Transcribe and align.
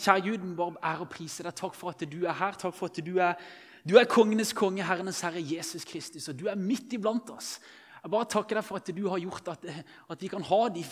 Kjære 0.00 0.24
Gud, 0.24 0.44
vi 0.46 0.54
bare 0.56 0.80
ære 0.92 1.04
og 1.04 1.10
prise 1.12 1.44
deg. 1.44 1.54
Takk 1.56 1.76
for 1.76 1.92
at 1.92 2.04
du 2.08 2.22
er 2.24 2.36
her. 2.36 2.56
Takk 2.56 2.76
for 2.76 2.88
at 2.88 3.00
du 3.04 3.18
er, 3.20 3.36
du 3.84 3.98
er 4.00 4.08
kongenes 4.08 4.54
konge, 4.56 4.84
Herrenes 4.86 5.20
Herre 5.26 5.42
Jesus 5.44 5.84
Kristus, 5.84 6.30
og 6.32 6.38
du 6.40 6.48
er 6.48 6.56
midt 6.56 6.96
iblant 6.96 7.28
oss. 7.34 7.58
Jeg 8.00 8.12
bare 8.14 8.28
takker 8.32 8.56
deg 8.56 8.64
for 8.64 8.80
at 8.80 8.88
du 8.96 9.02
har 9.12 9.20
gjort 9.20 9.50
at, 9.52 9.66
at 10.08 10.22
vi 10.22 10.30
kan 10.32 10.44
ha 10.48 10.60
de, 10.72 10.84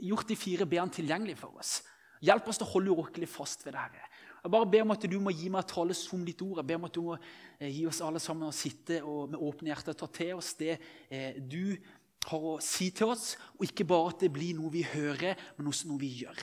gjort 0.00 0.30
de 0.30 0.36
fire 0.36 0.66
ben 0.68 0.92
tilgjengelige 0.92 1.42
for 1.42 1.60
oss. 1.60 1.82
Hjelp 2.24 2.48
oss 2.48 2.60
til 2.60 2.64
å 2.64 2.72
holde 2.72 2.94
urokkelig 2.94 3.28
fast 3.28 3.66
ved 3.66 3.76
det. 3.76 3.82
Herre. 3.84 4.08
Jeg 4.44 4.52
bare 4.52 4.70
ber 4.72 4.86
om 4.86 4.94
at 4.94 5.04
du 5.08 5.18
må 5.20 5.32
gi 5.32 5.50
meg 5.52 5.68
tale 5.68 5.96
som 5.96 6.24
ditt 6.24 6.40
ord. 6.44 6.62
Jeg 6.62 6.68
ber 6.70 6.80
om 6.80 6.88
at 6.88 6.96
du 6.96 7.02
må 7.04 7.18
eh, 7.18 7.68
gi 7.68 7.84
oss 7.88 8.00
alle 8.04 8.20
sammen 8.20 8.48
å 8.48 8.56
sitte 8.56 9.02
og 9.04 9.34
med 9.34 9.44
åpne 9.44 9.72
hjerter 9.72 9.96
ta 10.00 10.08
til 10.08 10.34
oss 10.38 10.54
det 10.60 10.74
eh, 11.08 11.36
du 11.40 11.76
har 12.24 12.44
å 12.54 12.58
si 12.64 12.88
til 12.96 13.12
oss, 13.12 13.34
og 13.58 13.66
ikke 13.66 13.84
bare 13.88 14.14
at 14.14 14.24
det 14.24 14.30
blir 14.32 14.56
noe 14.56 14.72
vi 14.72 14.86
hører, 14.88 15.36
men 15.58 15.68
også 15.68 15.90
noe 15.90 16.00
vi 16.00 16.14
gjør. 16.22 16.40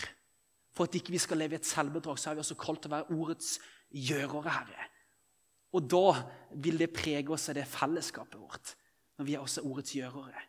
For 0.71 0.87
at 0.87 0.95
ikke 0.95 1.13
vi 1.13 1.19
skal 1.21 1.41
leve 1.41 1.57
i 1.57 1.59
et 1.59 1.67
selvbedrag, 1.67 2.19
så 2.19 2.31
er 2.31 2.37
vi 2.37 2.43
også 2.45 2.59
kalt 2.59 2.83
til 2.83 2.91
å 2.91 2.95
være 2.95 3.17
ordets 3.17 3.57
gjørere, 3.91 4.53
Herre. 4.55 4.87
Og 5.75 5.87
da 5.87 6.05
vil 6.63 6.79
det 6.79 6.91
prege 6.95 7.31
oss 7.31 7.49
av 7.51 7.57
det 7.59 7.67
fellesskapet 7.69 8.39
vårt, 8.39 8.73
når 9.19 9.27
vi 9.27 9.35
er 9.35 9.43
også 9.43 9.63
ordets 9.67 9.95
gjørere. 9.95 10.47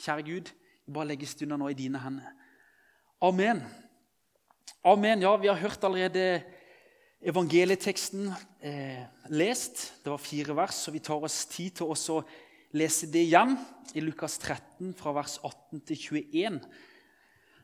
Kjære 0.00 0.24
Gud, 0.28 0.50
bare 0.90 1.12
legger 1.12 1.28
stunder 1.28 1.60
nå 1.60 1.70
i 1.70 1.76
dine 1.78 2.00
hender. 2.00 2.32
Amen. 3.24 3.62
Amen. 4.84 5.22
Ja, 5.22 5.34
vi 5.36 5.50
har 5.50 5.60
hørt 5.60 5.84
allerede 5.84 6.40
evangelieteksten 7.20 8.30
eh, 8.64 9.04
lest. 9.28 9.90
Det 10.00 10.12
var 10.12 10.22
fire 10.24 10.56
vers, 10.56 10.86
og 10.88 10.96
vi 10.96 11.02
tar 11.04 11.20
oss 11.28 11.42
tid 11.52 11.76
til 11.80 11.92
å 11.92 12.22
lese 12.76 13.10
det 13.12 13.26
igjen 13.26 13.58
i 13.92 14.04
Lukas 14.04 14.38
13, 14.40 14.94
fra 14.96 15.12
vers 15.16 15.36
18 15.44 15.84
til 15.90 16.00
21 16.24 16.60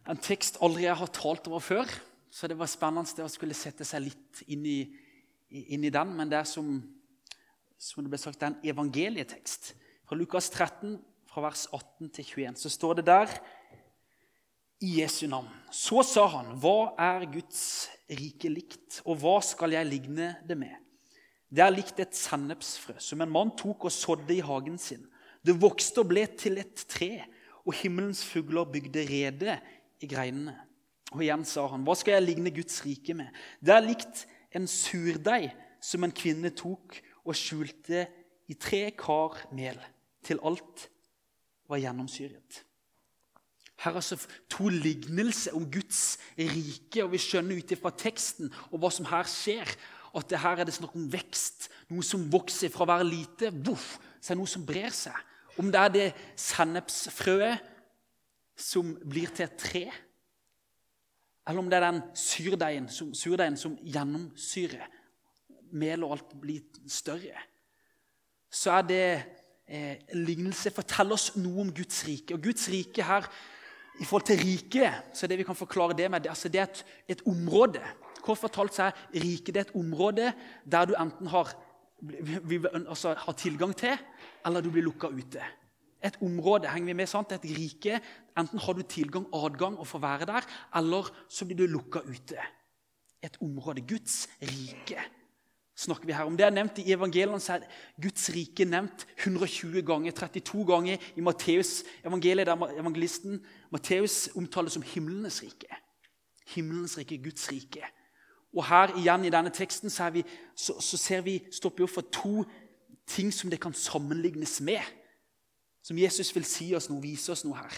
en 0.06 0.20
tekst 0.22 0.60
aldri 0.62 0.86
jeg 0.86 0.98
har 1.00 1.10
talt 1.14 1.48
over 1.50 1.62
før. 1.62 1.90
Så 2.30 2.48
det 2.50 2.58
var 2.58 2.70
spennende 2.70 3.24
å 3.24 3.32
skulle 3.32 3.56
sette 3.56 3.86
seg 3.86 4.04
litt 4.06 4.42
inn 4.52 4.64
i, 4.68 4.80
inn 5.72 5.86
i 5.86 5.92
den. 5.92 6.14
Men 6.18 6.30
det 6.30 6.40
er 6.42 6.48
som, 6.48 6.78
som, 7.78 8.04
det 8.04 8.12
ble 8.12 8.20
sagt, 8.20 8.38
det 8.40 8.48
er 8.48 8.54
en 8.54 8.72
evangelietekst. 8.74 9.72
Fra 10.06 10.18
Lukas 10.18 10.50
13, 10.52 10.98
fra 11.30 11.46
vers 11.48 11.66
18 11.72 12.10
til 12.18 12.28
21, 12.44 12.58
så 12.60 12.72
står 12.72 13.00
det 13.00 13.06
der 13.08 13.32
i 14.84 14.98
Jesu 15.00 15.24
navn. 15.30 15.48
Så 15.72 16.04
sa 16.06 16.26
han, 16.36 16.52
hva 16.60 16.92
er 17.00 17.26
Guds 17.32 17.62
rike 18.12 18.50
likt, 18.52 19.00
og 19.08 19.22
hva 19.22 19.38
skal 19.44 19.74
jeg 19.74 19.88
ligne 19.88 20.34
det 20.46 20.58
med? 20.60 20.76
Det 21.48 21.62
er 21.64 21.72
likt 21.72 22.02
et 22.02 22.14
sennepsfrø 22.18 22.98
som 23.00 23.22
en 23.22 23.32
mann 23.32 23.54
tok 23.58 23.88
og 23.88 23.94
sådde 23.94 24.34
i 24.34 24.44
hagen 24.44 24.76
sin. 24.82 25.06
Det 25.46 25.54
vokste 25.62 26.02
og 26.02 26.10
ble 26.10 26.26
til 26.38 26.60
et 26.60 26.84
tre, 26.90 27.24
og 27.66 27.74
himmelens 27.80 28.22
fugler 28.26 28.68
bygde 28.70 29.02
rede 29.08 29.56
i 30.00 30.08
greinene. 30.10 30.56
Og 31.14 31.22
igjen 31.22 31.44
sa 31.44 31.66
han, 31.70 31.84
'Hva 31.84 31.94
skal 31.94 32.18
jeg 32.18 32.22
ligne 32.22 32.50
Guds 32.50 32.84
rike 32.84 33.14
med?' 33.14 33.32
Det 33.62 33.74
er 33.74 33.80
likt 33.80 34.26
en 34.54 34.66
surdeig 34.66 35.54
som 35.80 36.04
en 36.04 36.12
kvinne 36.12 36.50
tok 36.50 37.00
og 37.24 37.34
skjulte 37.34 38.06
i 38.48 38.54
tre 38.54 38.90
kar 38.90 39.38
mel, 39.52 39.78
til 40.22 40.40
alt 40.42 40.88
var 41.68 41.78
gjennomsyret. 41.78 42.62
Her 43.76 43.90
er 43.90 44.00
altså 44.00 44.16
to 44.50 44.68
lignelser 44.68 45.54
om 45.54 45.70
Guds 45.70 46.18
rike, 46.38 47.04
og 47.04 47.12
vi 47.12 47.20
skjønner 47.20 47.58
ut 47.60 47.74
ifra 47.74 47.92
teksten 47.92 48.50
og 48.70 48.80
hva 48.80 48.90
som 48.90 49.06
her 49.10 49.28
skjer, 49.28 49.68
at 50.16 50.30
det 50.30 50.40
her 50.40 50.62
er 50.62 50.64
det 50.64 50.74
snakk 50.74 50.94
om 50.96 51.10
vekst. 51.12 51.68
Noe 51.92 52.02
som 52.06 52.24
vokser 52.32 52.72
fra 52.72 52.86
å 52.86 52.88
være 52.88 53.08
lite, 53.08 53.52
voff, 53.52 53.98
så 54.18 54.32
er 54.32 54.38
det 54.38 54.40
noe 54.40 54.50
som 54.50 54.64
brer 54.66 54.94
seg. 54.96 55.16
Om 55.60 55.68
det 55.72 55.82
er 55.82 55.92
det 55.92 56.06
sennepsfrøet 56.40 57.75
som 58.56 58.94
blir 59.04 59.30
til 59.36 59.46
et 59.46 59.56
tre, 59.60 59.84
eller 61.46 61.62
om 61.62 61.68
det 61.70 61.78
er 61.78 61.84
den 61.86 62.00
surdeigen 62.18 62.88
som, 62.90 63.12
surdeigen 63.14 63.58
som 63.60 63.76
gjennomsyrer 63.86 64.88
mel 65.76 66.06
og 66.06 66.16
alt 66.16 66.32
blir 66.40 66.64
større, 66.90 67.42
så 68.50 68.78
er 68.78 68.86
det 68.88 69.02
eh, 69.68 70.14
lignelse. 70.16 70.72
Fortell 70.74 71.14
oss 71.14 71.28
noe 71.38 71.66
om 71.66 71.70
Guds 71.74 72.00
rike. 72.08 72.34
Og 72.34 72.42
Guds 72.42 72.66
rike 72.72 73.04
her, 73.06 73.28
i 74.00 74.04
forhold 74.04 74.26
til 74.28 74.40
riket, 74.42 75.12
så 75.16 75.24
er 75.24 75.32
det 75.32 75.38
vi 75.40 75.46
kan 75.48 75.56
forklare 75.56 75.96
det 75.96 76.10
med, 76.10 76.20
det, 76.24 76.28
altså 76.28 76.50
det 76.52 76.60
er 76.60 76.66
et, 76.68 76.82
et 77.14 77.22
område. 77.26 77.80
Kort 78.20 78.42
fortalt 78.42 78.74
så 78.76 78.88
er 78.90 78.98
riket 79.22 79.54
det 79.54 79.62
er 79.62 79.68
et 79.70 79.78
område 79.78 80.32
der 80.64 80.90
du 80.90 80.92
enten 80.98 81.30
har, 81.32 81.54
altså, 82.82 83.14
har 83.16 83.38
tilgang 83.40 83.72
til, 83.76 83.96
eller 84.44 84.60
du 84.60 84.68
blir 84.74 84.84
lukka 84.84 85.08
ute 85.08 85.46
et 86.04 86.16
område. 86.22 86.68
henger 86.68 86.86
vi 86.86 86.92
med, 86.92 87.06
sant? 87.06 87.32
Et 87.32 87.50
rike. 87.56 88.00
Enten 88.38 88.58
har 88.58 88.72
du 88.72 88.82
tilgang, 88.82 89.26
adgang, 89.32 89.78
og 89.78 89.86
får 89.86 89.98
være 89.98 90.26
der, 90.26 90.48
eller 90.76 91.10
så 91.28 91.44
blir 91.44 91.56
du 91.56 91.66
lukka 91.66 92.04
ute. 92.06 92.38
Et 93.22 93.36
område. 93.40 93.80
Guds 93.80 94.28
rike 94.42 95.00
snakker 95.76 96.06
vi 96.06 96.12
her 96.12 96.24
om. 96.24 96.36
Det 96.36 96.46
er 96.46 96.54
nevnt 96.54 96.78
I 96.80 96.92
evangeliene 96.94 97.40
så 97.40 97.58
er 97.58 97.66
Guds 98.00 98.30
rike 98.32 98.64
nevnt 98.64 99.06
120 99.18 99.82
ganger, 99.84 100.12
32 100.16 100.64
ganger 100.66 101.02
i 101.16 101.24
Matteus 101.24 101.82
evangeliet, 102.04 102.46
der 102.46 102.78
evangelisten 102.80 103.42
Matteus 103.70 104.28
omtales 104.36 104.72
som 104.72 104.82
himlenes 104.82 105.42
rike. 105.42 105.68
Himmelens 106.54 106.96
rike, 106.98 107.18
Guds 107.18 107.50
rike. 107.52 107.84
Og 108.56 108.64
her 108.64 108.94
igjen 108.96 109.26
i 109.26 109.32
denne 109.32 109.52
teksten 109.52 109.92
så, 109.92 110.08
vi, 110.10 110.24
så, 110.54 110.78
så 110.80 110.96
ser 110.96 111.20
vi, 111.26 111.42
stopper 111.52 111.82
vi 111.82 111.88
opp 111.88 111.96
for 111.98 112.08
to 112.12 112.46
ting 113.06 113.28
som 113.34 113.50
det 113.50 113.60
kan 113.60 113.74
sammenlignes 113.76 114.60
med 114.64 114.80
som 115.86 115.98
Jesus 115.98 116.32
vil 116.34 116.46
si 116.48 116.72
oss 116.74 116.88
noe, 116.90 116.98
vise 116.98 117.30
oss 117.30 117.44
noe 117.46 117.60
her. 117.60 117.74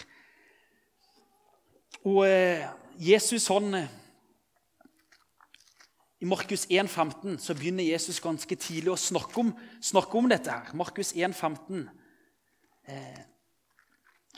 Og 2.09 2.23
eh, 2.25 2.65
Jesus 2.97 3.45
han 3.53 3.83
eh, 3.83 3.91
I 6.19 6.27
Markus 6.27 6.65
1, 6.65 6.89
15, 6.89 7.37
så 7.39 7.53
begynner 7.55 7.85
Jesus 7.85 8.17
ganske 8.23 8.55
tidlig 8.59 8.91
å 8.91 8.97
snakke 8.99 9.43
om, 9.43 9.53
snakke 9.79 10.17
om 10.17 10.27
dette. 10.31 10.51
her. 10.51 10.73
Markus 10.75 11.13
1,15 11.13 11.85
eh, 12.89 13.21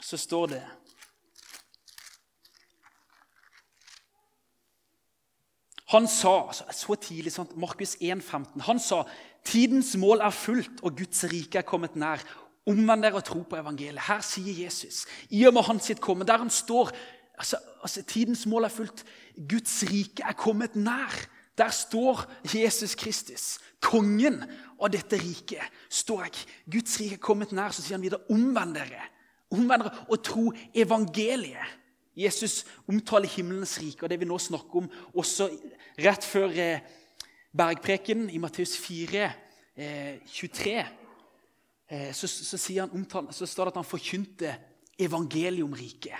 så 0.02 0.20
står 0.20 0.52
det 0.52 0.62
Han 5.92 6.06
sa 6.08 6.52
så 6.52 6.94
tidlig, 6.96 7.34
sant? 7.34 7.56
Markus 7.60 7.98
1,15. 8.00 8.62
Han 8.64 8.78
sa 8.80 9.02
tidens 9.44 9.90
mål 10.00 10.22
er 10.24 10.32
fullt, 10.32 10.80
og 10.80 10.96
Guds 10.96 11.24
rike 11.28 11.60
er 11.60 11.68
kommet 11.68 11.98
nær. 12.00 12.22
Omvend 12.66 13.02
dere 13.02 13.18
og 13.18 13.24
tro 13.26 13.40
på 13.42 13.58
evangeliet. 13.58 14.04
Her 14.06 14.22
sier 14.22 14.64
Jesus, 14.64 15.02
i 15.34 15.42
og 15.48 15.56
med 15.56 15.66
hans 15.66 15.88
sitt 15.90 16.02
komme, 16.02 16.26
der 16.26 16.38
han 16.44 16.50
står 16.50 16.92
altså, 17.38 17.58
altså, 17.82 18.04
Tidens 18.06 18.46
mål 18.46 18.68
er 18.68 18.74
fullt. 18.74 19.04
Guds 19.50 19.82
rike 19.90 20.22
er 20.22 20.38
kommet 20.38 20.76
nær. 20.78 21.16
Der 21.58 21.68
står 21.74 22.22
Jesus 22.54 22.94
Kristus, 22.96 23.58
kongen 23.80 24.40
av 24.80 24.92
dette 24.94 25.18
riket. 25.20 25.66
står 25.90 26.22
jeg. 26.22 26.46
Guds 26.70 27.00
rike 27.00 27.18
er 27.18 27.24
kommet 27.26 27.52
nær. 27.52 27.74
Så 27.74 27.82
sier 27.82 27.98
han 27.98 28.06
videre, 28.06 28.22
omvend 28.30 28.78
dere. 28.78 29.10
Omvend 29.50 29.82
dere 29.82 30.06
og 30.08 30.22
tro 30.22 30.46
evangeliet. 30.74 31.78
Jesus 32.16 32.62
omtaler 32.86 33.28
himmelens 33.28 33.78
rike, 33.80 34.04
og 34.04 34.10
det 34.10 34.20
vi 34.20 34.28
nå 34.28 34.38
snakker 34.38 34.82
om 34.82 34.88
også 35.16 35.48
rett 36.04 36.24
før 36.24 36.52
eh, 36.60 36.82
bergpreken 37.56 38.26
i 38.28 38.40
Matteus 38.40 38.76
4, 38.76 39.30
eh, 39.76 40.18
23 40.28 40.74
Eh, 40.76 41.01
så, 42.12 42.28
så, 42.28 42.56
han, 42.80 43.32
så, 43.32 43.46
står 43.46 43.68
det 43.68 43.72
at 43.74 43.80
han 43.82 43.88
forkynte 43.88 44.54
evangeliet 45.00 45.64
om 45.64 45.74
riket. 45.76 46.16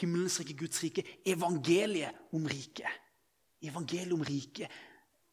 Himmelens 0.00 0.40
rike, 0.40 0.56
Guds 0.58 0.82
rike. 0.82 1.04
Evangeliet 1.26 2.34
om 2.34 2.46
riket. 2.50 2.90
Evangeliet 3.62 4.12
om 4.12 4.24
riket, 4.26 4.70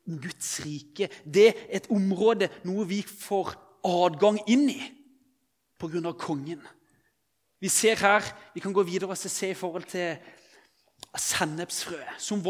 om 0.08 0.20
Guds 0.22 0.60
rike. 0.66 1.10
Det 1.26 1.48
er 1.50 1.64
et 1.80 1.90
område, 1.92 2.52
noe 2.68 2.86
vi 2.90 3.02
får 3.02 3.56
adgang 3.88 4.38
inn 4.46 4.70
i 4.70 4.80
pga. 5.82 6.14
kongen. 6.14 6.62
Vi 7.62 7.70
ser 7.70 7.96
her, 7.96 8.26
vi 8.54 8.62
kan 8.62 8.74
gå 8.74 8.84
videre 8.84 9.10
og 9.10 9.18
se 9.18 9.50
i 9.50 9.58
forhold 9.58 9.84
til 9.90 10.18
sennepsfrøet, 11.18 12.18
som, 12.18 12.42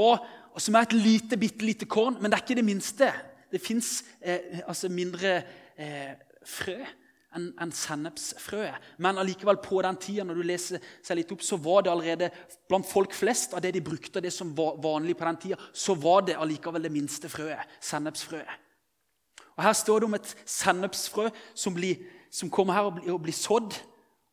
som 0.57 0.75
er 0.75 0.81
et 0.81 0.93
lite, 0.93 1.37
bitte 1.37 1.65
lite 1.65 1.85
korn, 1.85 2.17
men 2.21 2.31
det 2.31 2.37
er 2.37 2.43
ikke 2.43 2.59
det 2.59 2.65
minste. 2.65 3.11
Det 3.51 3.61
fins 3.61 4.03
eh, 4.21 4.61
altså 4.67 4.89
mindre 4.89 5.41
eh, 5.77 6.13
frø 6.47 6.77
enn 7.37 7.51
en 7.63 7.71
sennepsfrøet. 7.75 8.89
Men 9.03 9.19
allikevel 9.21 9.59
på 9.63 9.81
den 9.85 9.99
tida 10.01 10.25
når 10.27 10.39
du 10.39 10.45
leser 10.47 10.81
seg 11.03 11.19
litt 11.19 11.31
opp, 11.31 11.43
så 11.45 11.59
var 11.61 11.85
det 11.85 11.93
allerede 11.93 12.31
blant 12.69 12.87
folk 12.87 13.15
flest 13.15 13.55
av 13.55 13.63
det 13.63 13.73
de 13.75 13.83
brukte, 13.85 14.23
det 14.23 14.33
som 14.35 14.51
var 14.57 14.79
vanlig 14.83 15.15
på 15.19 15.27
den 15.27 15.39
tida, 15.45 15.59
så 15.73 15.95
var 15.95 16.25
det 16.27 16.39
allikevel 16.39 16.83
det 16.87 16.93
minste 16.93 17.31
frøet. 17.31 17.77
Sennepsfrøet. 17.79 18.67
Og 19.57 19.63
Her 19.63 19.77
står 19.77 19.99
det 19.99 20.09
om 20.09 20.17
et 20.17 20.35
sennepsfrø 20.45 21.29
som, 21.53 21.75
blir, 21.75 22.03
som 22.31 22.51
kommer 22.51 22.77
her 22.77 22.89
og 22.89 22.99
blir, 22.99 23.13
og 23.13 23.23
blir 23.27 23.35
sådd, 23.35 23.75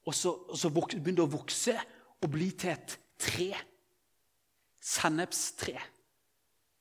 og 0.09 0.15
så, 0.17 0.33
og 0.49 0.57
så 0.57 0.71
vok, 0.73 0.95
begynner 0.97 1.27
å 1.27 1.33
vokse 1.33 1.75
og 2.23 2.31
bli 2.33 2.51
til 2.57 2.73
et 2.73 2.95
tre. 3.21 3.51
Sennepstre. 4.81 5.75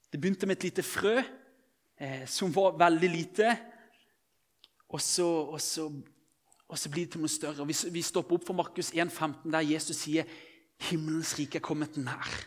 Det 0.07 0.21
begynte 0.21 0.47
med 0.47 0.57
et 0.57 0.69
lite 0.69 0.85
frø 0.85 1.17
eh, 1.19 2.23
som 2.29 2.53
var 2.55 2.77
veldig 2.79 3.09
lite. 3.11 3.51
Og 4.89 5.01
så, 5.03 5.27
og, 5.27 5.61
så, 5.61 5.87
og 6.67 6.79
så, 6.79 6.89
blir 6.91 7.07
det 7.07 7.15
til 7.15 7.23
noe 7.23 7.31
større. 7.31 7.65
Vi, 7.67 7.75
vi 7.91 8.03
stopper 8.05 8.37
opp 8.37 8.45
for 8.47 8.57
Markus 8.57 8.93
1,15, 8.95 9.49
der 9.51 9.65
Jesus 9.67 10.03
sier 10.05 10.29
himmelens 10.89 11.33
rike 11.39 11.59
er 11.59 11.65
kommet 11.65 11.97
nær. 11.99 12.37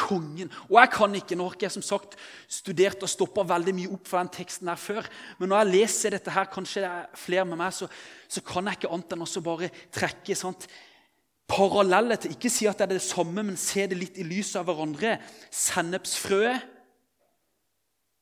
kongen. 0.00 0.48
Og 0.70 0.78
jeg 0.78 0.90
kan 0.94 1.14
ikke, 1.14 1.36
nå 1.36 1.44
har 1.44 1.56
ikke 1.56 1.66
jeg 1.66 1.74
som 1.74 1.84
sagt 1.84 2.14
studert 2.48 3.02
og 3.04 3.10
stoppa 3.12 3.44
veldig 3.44 3.74
mye 3.76 3.90
opp 3.92 4.08
for 4.08 4.16
den 4.16 4.30
teksten 4.32 4.70
her 4.70 4.78
før, 4.80 5.08
men 5.38 5.52
når 5.52 5.60
jeg 5.60 5.72
leser 5.74 6.14
dette 6.16 6.32
her, 6.32 6.48
kanskje 6.48 6.80
det 6.86 6.88
er 6.88 7.18
flere 7.20 7.44
med 7.44 7.60
meg, 7.60 7.74
så, 7.76 7.88
så 8.24 8.40
kan 8.40 8.70
jeg 8.70 8.80
ikke 8.80 8.92
annet 8.96 9.12
enn 9.12 9.26
også 9.26 9.42
bare 9.44 9.68
trekke 9.92 10.38
sant, 10.38 10.64
paralleller 11.50 12.16
til 12.16 12.32
Ikke 12.32 12.50
si 12.52 12.68
at 12.70 12.78
det 12.80 12.86
er 12.86 12.96
det 12.96 13.04
samme, 13.04 13.44
men 13.44 13.60
se 13.60 13.84
det 13.90 13.98
litt 13.98 14.18
i 14.22 14.26
lys 14.26 14.54
av 14.56 14.68
hverandre. 14.70 15.18
Sennepsfrøet 15.52 16.79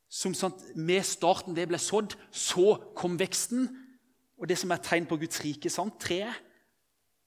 som 0.09 0.35
sant, 0.35 0.63
Med 0.75 1.05
starten 1.05 1.57
det 1.57 1.69
ble 1.69 1.79
sådd, 1.79 2.17
så 2.33 2.79
kom 2.97 3.19
veksten. 3.21 3.69
Og 4.39 4.49
det 4.49 4.59
som 4.59 4.71
er 4.71 4.79
et 4.81 4.87
tegn 4.87 5.07
på 5.07 5.19
Guds 5.21 5.41
rike. 5.45 5.71
sant, 5.71 5.99
Treet 6.01 6.45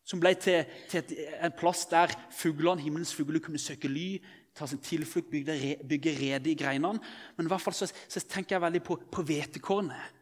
som 0.07 0.19
ble 0.19 0.33
til, 0.39 0.65
til 0.91 1.13
en 1.39 1.53
plass 1.55 1.85
der 1.91 2.11
fuglene, 2.35 2.81
himmelens 2.81 3.13
fugler 3.15 3.41
kunne 3.43 3.61
søke 3.61 3.87
ly, 3.87 4.17
ta 4.57 4.67
sin 4.67 4.81
tilflukt, 4.83 5.29
bygge, 5.31 5.77
bygge 5.87 6.15
rede 6.17 6.51
i 6.51 6.57
greinene. 6.59 6.99
Men 7.37 7.47
i 7.47 7.51
hvert 7.51 7.63
fall 7.63 7.77
så, 7.77 7.87
så 7.87 8.23
tenker 8.27 8.57
jeg 8.57 8.65
veldig 8.65 8.81
på, 8.83 8.97
hvetekornet 9.21 10.19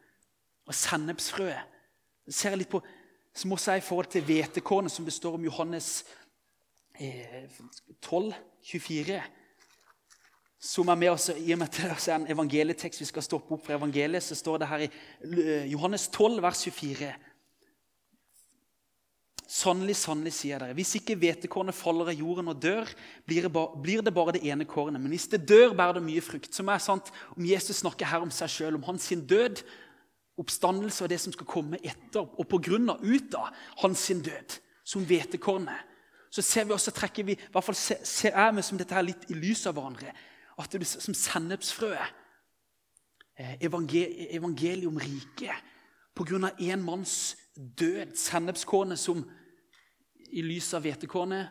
og 0.70 0.78
sennepsfrøet. 0.78 1.78
ser 2.30 2.58
litt 2.60 2.70
på, 2.70 2.84
Som 3.34 3.52
også 3.54 3.72
er 3.72 3.78
i 3.78 3.86
forhold 3.86 4.08
til 4.12 4.24
hvetekornet, 4.26 4.92
som 4.92 5.06
består 5.06 5.30
står 5.30 5.36
om 5.38 5.44
Johannes 5.46 6.06
eh, 7.00 7.46
12, 8.02 8.34
24. 8.64 9.22
Som 10.60 10.92
er 10.92 11.00
med 11.00 11.14
oss, 11.14 11.30
I 11.32 11.54
og 11.56 11.62
med 11.62 11.70
at 11.70 11.78
det 11.80 12.12
er 12.12 12.18
en 12.18 12.28
evangelietekst 12.34 13.00
vi 13.00 13.08
skal 13.08 13.24
stoppe 13.24 13.56
opp 13.56 13.64
for 13.64 13.78
evangeliet, 13.78 14.26
så 14.26 14.36
står 14.36 14.60
det 14.60 14.68
her 14.68 14.82
i 14.84 14.90
eh, 14.90 15.70
Johannes 15.72 16.10
12, 16.12 16.42
vers 16.44 16.64
24. 16.68 17.14
Sannelig, 19.50 19.96
sannelig, 19.98 20.34
sier 20.36 20.60
dere, 20.62 20.76
hvis 20.78 20.92
ikke 21.00 21.16
hvetekornet 21.18 21.74
faller 21.74 22.12
av 22.12 22.20
jorden 22.20 22.52
og 22.52 22.60
dør, 22.62 22.92
blir 23.26 23.48
det, 23.48 24.14
bare, 24.14 24.36
det 24.36 24.44
ene 24.46 24.68
kornet. 24.68 25.02
Men 25.02 25.16
hvis 25.16 25.30
det 25.32 25.42
dør, 25.48 25.72
bærer 25.74 25.98
det 25.98 26.06
mye 26.06 26.22
frukt. 26.22 26.52
Som 26.54 26.70
er 26.70 26.84
sant, 26.84 27.08
Om 27.34 27.48
Jesus 27.48 27.80
snakker 27.80 28.12
her 28.12 28.22
om 28.22 28.30
seg 28.30 28.52
sjøl, 28.52 28.76
om 28.78 28.86
hans 28.92 29.08
død, 29.10 29.64
oppstandelse 30.40 31.04
og 31.04 31.10
det 31.10 31.20
som 31.24 31.34
skal 31.34 31.48
komme 31.50 31.80
etter, 31.82 32.28
og 32.28 32.46
på 32.52 32.60
grunn 32.68 32.92
av 32.92 33.02
ut 33.02 33.36
av 33.40 33.50
hans 33.82 34.06
død, 34.08 34.60
som 34.84 35.08
hvetekornet, 35.08 35.88
så 36.30 36.44
ser 36.46 36.68
vi 36.68 36.76
også, 36.76 36.94
trekker 36.94 37.26
vi, 37.26 37.34
i 37.34 37.52
hvert 37.52 37.66
fall 37.66 37.78
ser 37.80 38.36
jeg 38.36 38.54
meg 38.54 38.66
som 38.66 38.78
dette 38.78 38.94
her 38.94 39.08
litt 39.08 39.26
i 39.34 39.38
lys 39.38 39.66
av 39.66 39.74
hverandre, 39.78 40.14
at 40.60 40.76
er 40.76 40.84
som 40.86 41.14
sennepsfrøet. 41.14 42.16
evangelium 43.62 44.98
evangeliet. 44.98 45.64
På 46.16 46.24
grunn 46.24 46.44
av 46.44 46.60
én 46.60 46.82
manns 46.84 47.38
død. 47.56 48.16
sennepskårene 48.16 48.98
som 48.98 49.24
i 50.32 50.42
lys 50.42 50.74
av 50.74 50.82
hvetekornet 50.82 51.50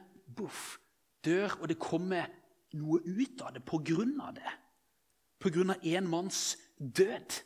dør, 1.24 1.56
og 1.60 1.68
det 1.68 1.78
kommer 1.78 2.28
noe 2.76 3.00
ut 3.00 3.40
av 3.42 3.54
det 3.54 3.64
på 3.64 3.78
grunn 3.78 4.20
av 4.20 4.34
det. 4.34 4.52
På 5.40 5.50
grunn 5.50 5.70
av 5.70 5.82
én 5.82 6.06
manns 6.06 6.58
død 6.78 7.42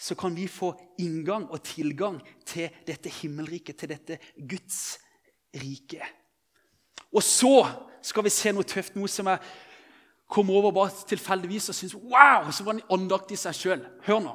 så 0.00 0.14
kan 0.14 0.34
vi 0.34 0.46
få 0.48 0.72
inngang 0.98 1.44
og 1.50 1.62
tilgang 1.62 2.20
til 2.46 2.70
dette 2.86 3.10
himmelriket, 3.20 3.76
til 3.76 3.88
dette 3.92 4.16
Guds 4.48 4.98
rike. 5.60 6.00
Og 7.12 7.22
så 7.22 7.66
skal 8.02 8.24
vi 8.24 8.32
se 8.32 8.52
noe 8.54 8.64
tøft, 8.64 8.96
noe 8.96 9.10
som 9.12 9.28
jeg 9.28 9.42
kom 10.30 10.50
over 10.54 10.72
bare 10.74 10.94
tilfeldigvis 11.10 11.70
og 11.72 11.76
syntes 11.76 11.98
wow, 11.98 12.50
så 12.54 12.64
var 12.66 12.78
den 12.78 12.86
andakt 12.94 13.32
i 13.34 13.38
seg 13.40 13.56
sjøl. 13.56 13.82
Hør 14.06 14.22
nå. 14.24 14.34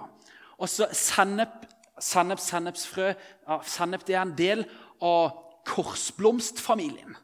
Og 0.60 0.72
så 0.72 0.88
Sennep, 0.96 1.64
sennep, 2.00 2.42
sennepsfrø 2.44 3.12
ja, 3.12 3.60
Sennep 3.68 4.04
det 4.08 4.18
er 4.18 4.24
en 4.24 4.36
del 4.38 4.66
av 5.04 5.38
korsblomstfamilien. 5.68 7.16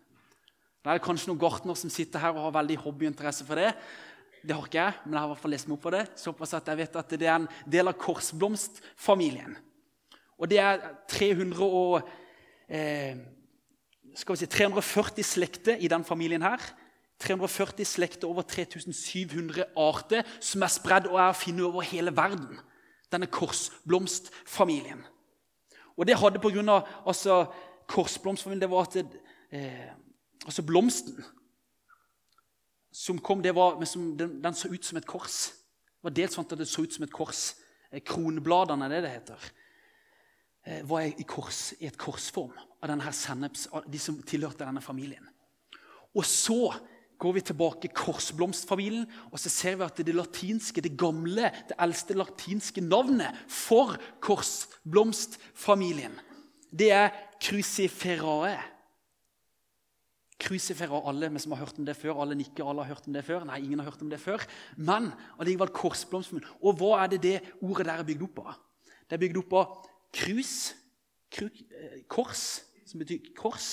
Det 0.81 0.89
er 0.89 1.03
kanskje 1.03 1.29
noen 1.29 1.41
gartner 1.41 1.77
som 1.77 1.91
sitter 1.94 2.23
her 2.23 2.33
og 2.33 2.47
har 2.47 2.56
veldig 2.62 2.79
hobbyinteresse 2.81 3.45
for 3.45 3.59
det. 3.59 3.73
Det 4.41 4.56
har 4.56 4.65
ikke 4.65 4.79
jeg, 4.79 5.01
men 5.03 5.13
jeg 5.13 5.21
har 5.21 5.27
i 5.27 5.33
hvert 5.35 5.44
fall 5.44 5.53
lest 5.53 5.67
meg 5.69 5.75
opp 5.75 5.83
på 5.85 5.94
det. 5.94 6.06
Såpass 6.17 6.56
at 6.57 6.71
jeg 6.71 6.79
vet 6.79 6.95
at 6.97 7.13
det 7.13 7.27
er 7.27 7.35
en 7.35 7.50
del 7.69 7.91
av 7.91 8.00
korsblomstfamilien. 8.01 9.53
Og 10.41 10.50
det 10.50 10.57
er 10.57 10.81
300 11.12 11.62
og, 11.62 12.09
eh, 12.65 13.19
si, 14.15 14.47
340 14.47 15.24
slekter 15.24 15.77
i 15.77 15.91
den 15.91 16.03
familien 16.03 16.41
her. 16.41 16.57
340 17.21 17.85
slekter, 17.85 18.27
over 18.27 18.45
3700 18.47 19.69
arter 19.77 20.27
som 20.39 20.65
er 20.65 20.73
spredd 20.73 21.09
og 21.12 21.19
er 21.19 21.31
å 21.31 21.38
finne 21.38 21.65
over 21.68 21.85
hele 21.85 22.13
verden. 22.15 22.59
Denne 23.12 23.29
korsblomstfamilien. 23.31 25.03
Og 25.97 26.07
det 26.07 26.18
hadde 26.18 26.41
pga. 26.41 26.79
Altså, 27.06 27.44
korsblomstfamilien 27.91 28.63
det 28.63 28.71
var 28.71 28.88
at 28.88 28.97
det, 28.97 29.21
eh, 29.51 29.91
altså 30.45 30.63
blomsten 30.63 31.19
som 32.91 33.19
kom, 33.19 33.41
det 33.44 33.56
var, 33.56 33.79
som, 33.85 34.17
den, 34.17 34.44
den, 34.44 34.53
så 34.53 34.67
ut 34.67 34.85
som 34.85 34.97
et 35.00 35.07
kors. 35.07 35.51
Det 36.01 36.09
var 36.09 36.15
dels 36.15 36.35
sånn 36.35 36.47
at 36.50 36.57
det 36.59 36.67
så 36.67 36.83
ut 36.83 36.95
som 36.95 37.06
et 37.06 37.13
kors. 37.13 37.44
Eh, 37.91 38.01
kronbladene, 38.03 38.89
det 38.91 39.03
det 39.06 39.12
heter, 39.13 39.51
eh, 40.65 40.81
var 40.88 41.06
i, 41.07 41.27
kors, 41.27 41.71
i 41.79 41.88
et 41.88 42.00
korsform 42.00 42.56
av 42.81 42.91
denne 42.91 43.13
senneps, 43.15 43.69
de 43.88 44.01
som 44.01 44.19
tilhørte 44.27 44.65
denne 44.65 44.83
familien. 44.83 45.27
Og 46.12 46.25
så 46.27 46.74
går 47.21 47.35
vi 47.38 47.44
tilbake 47.45 47.91
korsblomstfamilien, 47.94 49.06
og 49.29 49.38
så 49.39 49.50
ser 49.53 49.77
vi 49.77 49.85
at 49.85 50.01
det 50.01 50.15
latinske, 50.18 50.81
det 50.81 50.97
gamle, 50.97 51.51
det 51.69 51.77
eldste 51.81 52.18
latinske 52.18 52.81
navnet 52.81 53.38
for 53.45 53.94
korsblomstfamilien, 54.25 56.18
det 56.71 56.89
er 56.95 57.09
cruciferae. 57.41 58.56
Crucifera 60.41 61.01
alle 61.06 61.29
vi 61.29 61.41
som 61.44 61.53
har 61.53 61.62
hørt 61.62 61.77
om 61.77 61.85
det 61.85 61.94
før. 62.00 62.15
Alle 62.23 62.38
nikker, 62.39 62.63
alle 62.65 62.81
har 62.81 62.95
hørt 62.95 63.06
om 63.09 63.13
det 63.13 63.25
før. 63.27 63.44
Nei, 63.45 63.59
ingen 63.62 63.81
har 63.83 63.91
hørt 63.91 64.01
om 64.01 64.09
det 64.09 64.17
før. 64.24 64.41
Men 64.79 65.12
allikevel 65.38 65.69
korsblomstfamilien. 65.75 66.56
Og 66.63 66.79
hva 66.79 67.03
er 67.03 67.12
det 67.12 67.19
det 67.25 67.35
ordet 67.59 67.85
der 67.89 68.01
er 68.01 68.07
bygd 68.07 68.24
opp 68.25 68.39
av? 68.45 68.56
Det 69.06 69.17
er 69.17 69.21
bygd 69.21 69.41
opp 69.44 69.53
av 69.59 69.75
krus, 70.15 70.56
kru, 71.29 71.51
kors, 72.09 72.45
som 72.88 73.03
betyr 73.03 73.29
kors, 73.38 73.69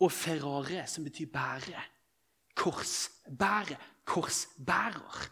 og 0.00 0.10
ferrare, 0.14 0.88
som 0.90 1.06
betyr 1.06 1.30
bære 1.30 1.84
korsbærer, 2.58 3.78
korsbærer. 4.08 5.28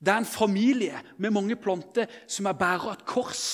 Det 0.00 0.12
er 0.12 0.22
en 0.22 0.28
familie 0.28 1.00
med 1.18 1.32
mange 1.34 1.56
planter 1.56 2.06
som 2.28 2.46
er 2.46 2.58
bærer 2.58 2.90
av 2.90 2.98
et 2.98 3.06
kors 3.08 3.44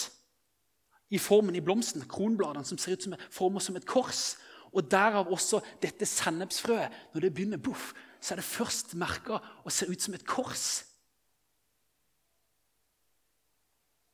i 1.11 1.19
formen 1.19 1.57
i 1.59 1.63
blomsten, 1.63 2.05
kronbladene, 2.07 2.67
som 2.67 2.79
ser 2.79 2.95
ut 2.95 3.07
som 3.07 3.17
former 3.35 3.63
som 3.63 3.79
et 3.79 3.87
kors. 3.87 4.37
Og 4.71 4.87
derav 4.87 5.31
også 5.33 5.59
dette 5.83 6.07
sennepsfrøet. 6.07 6.93
Når 7.15 7.25
det 7.25 7.33
begynner 7.35 7.59
boff, 7.59 7.91
så 8.21 8.35
er 8.35 8.39
det 8.39 8.47
først 8.47 8.95
merka 8.95 9.41
og 9.65 9.73
ser 9.75 9.91
ut 9.91 10.03
som 10.03 10.15
et 10.15 10.27
kors. 10.27 10.85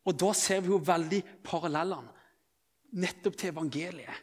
Og 0.06 0.16
da 0.16 0.30
ser 0.38 0.62
vi 0.62 0.70
jo 0.72 0.80
veldig 0.80 1.20
parallellene 1.44 2.14
nettopp 2.96 3.36
til 3.36 3.52
evangeliet. 3.52 4.22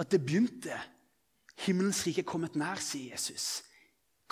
At 0.00 0.10
det 0.10 0.22
begynte 0.24 0.78
Himmelens 1.62 2.02
rike 2.06 2.22
er 2.24 2.28
kommet 2.28 2.56
nær, 2.58 2.80
sier 2.82 3.12
Jesus. 3.14 3.62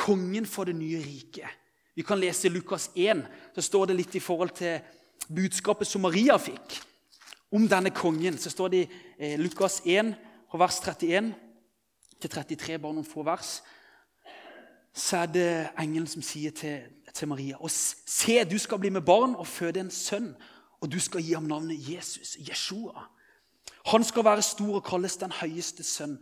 Kongen 0.01 0.47
for 0.47 0.67
det 0.67 0.75
nye 0.77 0.99
riket. 1.03 1.49
Vi 1.95 2.03
kan 2.07 2.19
lese 2.19 2.49
Lukas 2.49 2.91
1. 2.97 3.23
Så 3.55 3.63
står 3.63 3.91
det 3.91 3.99
litt 3.99 4.15
i 4.17 4.23
forhold 4.25 4.55
til 4.57 4.81
budskapet 5.29 5.87
som 5.87 6.03
Maria 6.07 6.39
fikk 6.41 6.79
om 7.53 7.69
denne 7.69 7.93
kongen. 7.95 8.39
Så 8.39 8.51
står 8.51 8.73
det 8.73 8.81
i 8.83 9.03
eh, 9.19 9.39
Lukas 9.41 9.81
1, 9.85 10.15
fra 10.51 10.59
vers 10.65 10.81
31 10.83 11.35
til 12.21 12.31
33, 12.31 12.79
bare 12.79 12.97
noen 12.97 13.07
få 13.07 13.23
vers. 13.27 13.61
Så 14.95 15.23
er 15.23 15.31
det 15.31 15.51
engelen 15.79 16.09
som 16.11 16.23
sier 16.25 16.55
til, 16.57 16.89
til 17.15 17.31
Maria 17.31 17.61
og 17.61 17.71
Se, 17.71 18.41
du 18.45 18.59
skal 18.59 18.81
bli 18.83 18.91
med 18.91 19.07
barn 19.07 19.37
og 19.39 19.47
føde 19.47 19.81
en 19.81 19.91
sønn, 19.91 20.33
og 20.81 20.91
du 20.91 20.99
skal 21.01 21.23
gi 21.23 21.37
ham 21.37 21.47
navnet 21.47 21.79
Jesus, 21.79 22.37
Jeshua. 22.41 23.07
Han 23.93 24.05
skal 24.05 24.25
være 24.25 24.43
stor 24.43 24.81
og 24.81 24.85
kalles 24.85 25.17
den 25.21 25.33
høyeste 25.33 25.85
sønn. 25.87 26.19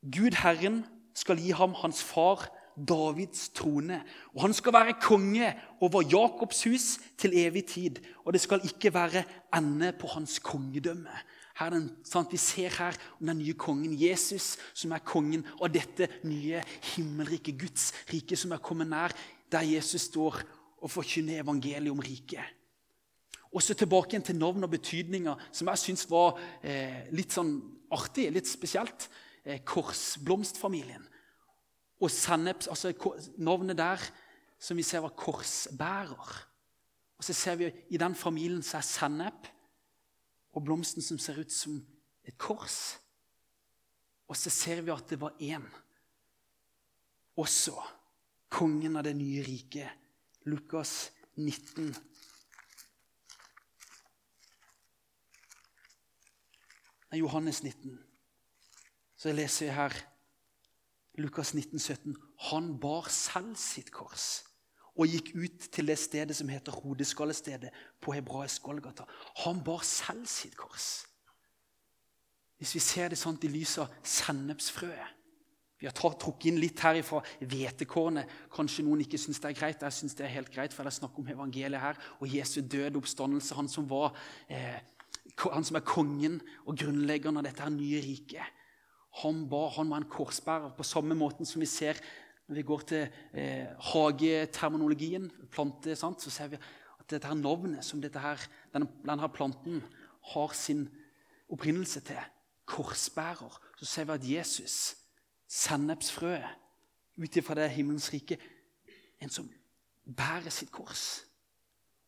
Gud 0.00 0.36
Herren 0.40 0.84
skal 1.14 1.40
gi 1.40 1.52
ham 1.52 1.74
hans 1.82 2.02
far 2.02 2.48
Davids 2.76 3.50
trone. 3.52 4.00
Og 4.34 4.42
han 4.46 4.54
skal 4.56 4.72
være 4.72 4.96
konge 5.02 5.52
over 5.80 6.02
Jakobs 6.02 6.64
hus 6.64 6.86
til 7.18 7.36
evig 7.36 7.66
tid. 7.66 8.00
Og 8.24 8.32
det 8.32 8.40
skal 8.40 8.64
ikke 8.64 8.94
være 8.94 9.24
ende 9.56 9.92
på 9.92 10.06
hans 10.06 10.38
kongedømme. 10.38 11.12
Den, 11.60 11.90
vi 12.30 12.36
ser 12.36 12.68
her 12.78 12.96
om 13.20 13.26
den 13.26 13.38
nye 13.38 13.52
kongen 13.52 13.92
Jesus, 14.02 14.56
som 14.72 14.94
er 14.96 15.04
kongen 15.04 15.44
av 15.60 15.68
dette 15.68 16.08
nye 16.24 16.62
himmelrike 16.94 17.52
Guds 17.52 17.90
rike, 18.08 18.36
som 18.36 18.54
er 18.56 18.64
kommet 18.64 18.88
nær 18.88 19.12
der 19.52 19.66
Jesus 19.66 20.08
står 20.08 20.38
og 20.80 20.90
forkynner 20.90 21.42
evangeliet 21.42 21.92
om 21.92 22.00
riket. 22.00 22.56
Også 23.52 23.74
tilbake 23.74 24.14
igjen 24.14 24.24
til 24.24 24.38
navn 24.38 24.64
og 24.64 24.70
betydninger, 24.70 25.36
som 25.52 25.68
jeg 25.68 25.82
syns 25.82 26.06
var 26.08 26.38
eh, 26.62 27.10
litt 27.12 27.34
sånn 27.34 27.58
artig, 27.92 28.30
litt 28.32 28.48
spesielt. 28.48 29.10
Eh, 29.44 29.60
korsblomstfamilien. 29.64 31.06
Og 32.00 32.10
sennep, 32.10 32.66
altså 32.68 32.92
navnet 33.38 33.78
der 33.78 34.02
som 34.60 34.76
vi 34.76 34.82
ser 34.82 35.00
var 35.04 35.16
korsbærer. 35.16 36.46
Og 37.16 37.24
så 37.24 37.32
ser 37.32 37.54
vi 37.56 37.72
I 37.90 37.96
den 37.96 38.14
familien 38.14 38.62
så 38.62 38.76
er 38.76 38.86
sennep 38.86 39.48
og 40.52 40.64
blomsten 40.64 41.02
som 41.02 41.18
ser 41.18 41.40
ut 41.40 41.52
som 41.52 41.78
et 42.24 42.38
kors. 42.38 42.98
Og 44.28 44.36
så 44.36 44.50
ser 44.50 44.80
vi 44.80 44.90
at 44.90 45.08
det 45.10 45.20
var 45.20 45.36
én. 45.40 45.64
også 47.36 47.72
kongen 48.48 48.96
av 48.96 49.04
det 49.04 49.14
nye 49.16 49.42
riket. 49.42 49.88
Lukas 50.44 51.10
19. 51.36 51.94
Nei, 57.10 57.18
Johannes 57.18 57.62
19. 57.62 58.09
Så 59.20 59.32
leser 59.36 59.66
vi 59.66 59.72
her 59.76 59.96
Lukas 61.20 61.52
19, 61.54 61.78
17. 61.78 62.16
Han 62.50 62.70
bar 62.80 63.10
selv 63.12 63.52
sitt 63.60 63.90
kors 63.92 64.46
og 64.96 65.08
gikk 65.08 65.30
ut 65.36 65.66
til 65.72 65.88
det 65.88 65.96
stedet 66.00 66.34
som 66.36 66.48
heter 66.50 66.74
hodeskallestedet 66.82 67.70
på 68.02 68.14
hebraisk 68.16 68.62
Golgata. 68.64 69.04
Han 69.44 69.60
bar 69.64 69.84
selv 69.86 70.26
sitt 70.28 70.56
kors. 70.56 71.04
Hvis 72.60 72.74
vi 72.76 72.82
ser 72.84 73.12
det 73.12 73.18
sånn 73.20 73.38
i 73.44 73.48
lys 73.52 73.78
av 73.80 73.92
sennepsfrøet 74.04 75.16
Vi 75.80 75.88
har 75.88 75.94
trukket 75.96 76.50
inn 76.50 76.58
litt 76.60 76.80
her 76.84 76.98
fra 77.00 77.22
hvetekornet. 77.40 78.28
Kanskje 78.52 78.82
noen 78.84 79.00
ikke 79.00 79.16
syns 79.16 79.40
det 79.40 79.48
er 79.48 79.56
greit. 79.56 79.80
Jeg 79.80 79.96
syns 79.96 80.16
det 80.18 80.26
er 80.26 80.34
helt 80.34 80.50
greit, 80.52 80.74
for 80.76 80.84
det 80.84 80.92
er 80.92 80.98
snakk 80.98 81.16
om 81.16 81.30
evangeliet 81.32 81.80
her. 81.80 82.00
Og 82.20 82.28
Jesu 82.28 82.60
døde 82.60 83.00
oppstandelse. 83.00 83.56
Han 83.56 83.68
som, 83.68 83.86
var, 83.88 84.12
eh, 84.52 84.76
han 85.40 85.64
som 85.64 85.78
er 85.80 85.86
kongen 85.88 86.36
og 86.66 86.76
grunnleggeren 86.76 87.40
av 87.40 87.48
dette 87.48 87.64
her 87.64 87.72
nye 87.72 88.02
riket. 88.04 88.59
Han, 89.22 89.48
ba, 89.50 89.66
han 89.74 89.90
var 89.90 90.02
en 90.02 90.10
korsbærer 90.10 90.74
på 90.76 90.86
samme 90.86 91.16
måten 91.18 91.48
som 91.48 91.60
vi 91.60 91.68
ser 91.68 91.98
når 92.50 92.58
vi 92.58 92.62
går 92.66 92.80
til 92.90 93.02
eh, 93.38 93.66
hageterminologien, 93.92 95.28
plante, 95.54 95.94
sant, 95.96 96.22
så 96.22 96.32
ser 96.34 96.48
vi 96.50 96.58
at 96.58 97.06
dette 97.10 97.28
her 97.28 97.38
navnet 97.38 97.84
som 97.86 98.00
dette 98.02 98.18
her, 98.18 98.42
denne, 98.74 98.88
denne 99.06 99.28
planten 99.30 99.84
har 100.32 100.56
sin 100.58 100.88
opprinnelse 101.50 102.02
til, 102.08 102.18
korsbærer, 102.66 103.54
så 103.78 103.86
ser 103.86 104.08
vi 104.08 104.16
at 104.16 104.26
Jesus, 104.32 104.96
sennepsfrøet, 105.46 106.58
ut 107.22 107.36
ifra 107.36 107.54
det 107.54 107.70
himmelens 107.70 108.10
rike, 108.12 108.38
en 109.22 109.30
som 109.30 109.46
bærer 110.16 110.50
sitt 110.50 110.72
kors. 110.74 111.22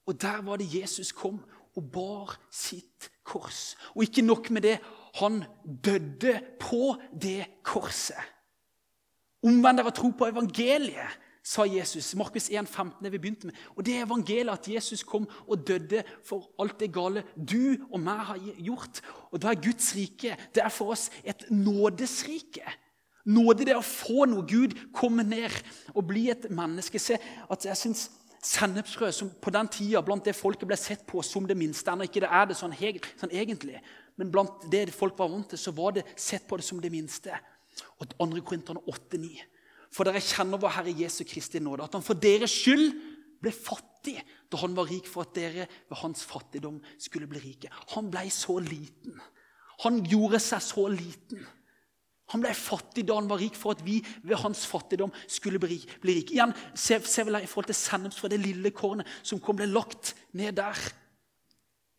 Og 0.07 0.19
der 0.19 0.43
var 0.43 0.59
det 0.59 0.71
Jesus 0.75 1.13
kom 1.13 1.39
og 1.77 1.91
bar 1.93 2.35
sitt 2.51 3.11
kors. 3.23 3.77
Og 3.95 4.03
ikke 4.03 4.27
nok 4.27 4.51
med 4.51 4.67
det, 4.67 4.79
han 5.21 5.43
døde 5.85 6.41
på 6.61 6.95
det 7.13 7.45
korset. 7.65 8.21
Omvend 9.43 9.81
dere 9.81 9.93
tro 9.95 10.13
på 10.15 10.29
evangeliet 10.31 11.19
sa 11.43 11.65
Jesus. 11.67 12.15
Markus 12.15 12.49
1, 12.51 12.69
15, 12.69 13.05
det 13.05 13.13
vi 13.13 13.19
begynte 13.19 13.47
med. 13.47 13.55
Og 13.77 13.87
Det 13.87 13.97
er 13.97 14.07
evangeliet 14.07 14.53
at 14.53 14.69
Jesus 14.69 15.03
kom 15.03 15.27
og 15.47 15.67
døde 15.67 16.05
for 16.25 16.51
alt 16.63 16.81
det 16.81 16.93
gale 16.95 17.25
du 17.37 17.77
og 17.91 18.01
meg 18.01 18.19
har 18.19 18.39
gjort. 18.59 19.03
Og 19.33 19.43
Da 19.43 19.51
er 19.51 19.63
Guds 19.63 19.95
rike 19.97 20.37
det 20.55 20.63
er 20.63 20.69
for 20.69 20.95
oss 20.95 21.11
et 21.25 21.45
nådesrike. 21.51 22.63
Nåde 23.27 23.67
det 23.67 23.77
å 23.77 23.83
få 23.83 24.25
noe. 24.27 24.47
Gud 24.47 24.75
komme 24.95 25.23
ned 25.23 25.51
og 25.95 26.07
bli 26.07 26.31
et 26.31 26.51
menneske. 26.51 26.99
Se 26.99 27.19
at 27.51 27.65
jeg 27.65 27.77
synes 27.77 28.11
Sennepsfrø, 28.43 29.13
som 29.15 29.31
på 29.31 29.51
den 29.55 29.69
tida 29.71 30.01
blant 30.03 30.25
det 30.27 30.35
folket 30.35 30.67
ble 30.67 30.77
sett 30.77 31.05
på 31.07 31.23
som 31.23 31.45
det 31.47 31.55
minste 31.55 31.93
Ennå 31.93 32.09
ikke 32.09 32.25
det 32.25 32.31
er 32.35 32.49
det 32.51 32.57
sånn, 32.59 32.75
sånn 33.21 33.31
egentlig, 33.31 33.79
men 34.21 34.31
blant 34.33 34.67
det 34.73 34.89
folk 34.95 35.17
var 35.19 35.31
vant 35.33 35.49
til, 35.53 35.61
så 35.61 35.73
var 35.77 35.97
det 35.97 36.05
sett 36.17 36.45
på 36.49 36.59
det 36.59 36.67
som 36.67 36.81
det 36.83 36.93
minste. 36.93 37.37
Og 37.99 38.11
2. 38.13 38.29
Korinterne 38.45 38.83
8-9. 38.91 39.33
For 39.93 40.09
dere 40.09 40.23
kjenner 40.25 40.61
vår 40.61 40.77
Herre 40.79 40.95
Jesu 40.97 41.23
Kristi 41.29 41.61
nåde, 41.61 41.85
at 41.85 41.97
han 41.97 42.05
for 42.05 42.19
deres 42.19 42.53
skyld 42.53 42.93
ble 43.43 43.53
fattig 43.53 44.19
da 44.53 44.61
han 44.63 44.77
var 44.77 44.89
rik, 44.91 45.09
for 45.09 45.27
at 45.27 45.35
dere 45.37 45.67
ved 45.89 45.99
hans 46.01 46.25
fattigdom 46.29 46.79
skulle 47.01 47.29
bli 47.31 47.43
rike. 47.43 47.73
Han 47.95 48.11
ble 48.13 48.25
så 48.33 48.59
liten. 48.63 49.19
Han 49.85 50.01
gjorde 50.07 50.41
seg 50.43 50.65
så 50.65 50.87
liten. 50.93 51.43
Han 52.33 52.41
ble 52.45 52.53
fattig 52.57 53.05
da 53.09 53.19
han 53.19 53.29
var 53.29 53.41
rik, 53.43 53.57
for 53.59 53.77
at 53.77 53.83
vi 53.85 53.99
ved 54.25 54.39
hans 54.41 54.65
fattigdom 54.69 55.13
skulle 55.27 55.61
bli, 55.61 55.81
bli 56.01 56.17
rike. 56.21 56.37
Igjen, 56.37 56.55
se, 56.73 57.01
se 57.05 57.25
vel 57.27 57.37
her 57.37 57.45
i 57.45 57.51
forhold 57.51 57.69
til 57.73 57.81
senneps 57.81 58.21
fra 58.21 58.31
det 58.33 58.41
lille 58.41 58.73
kornet 58.73 59.09
som 59.21 59.41
kom 59.43 59.59
ble 59.59 59.69
lagt 59.69 60.15
ned 60.39 60.57
der. 60.61 60.79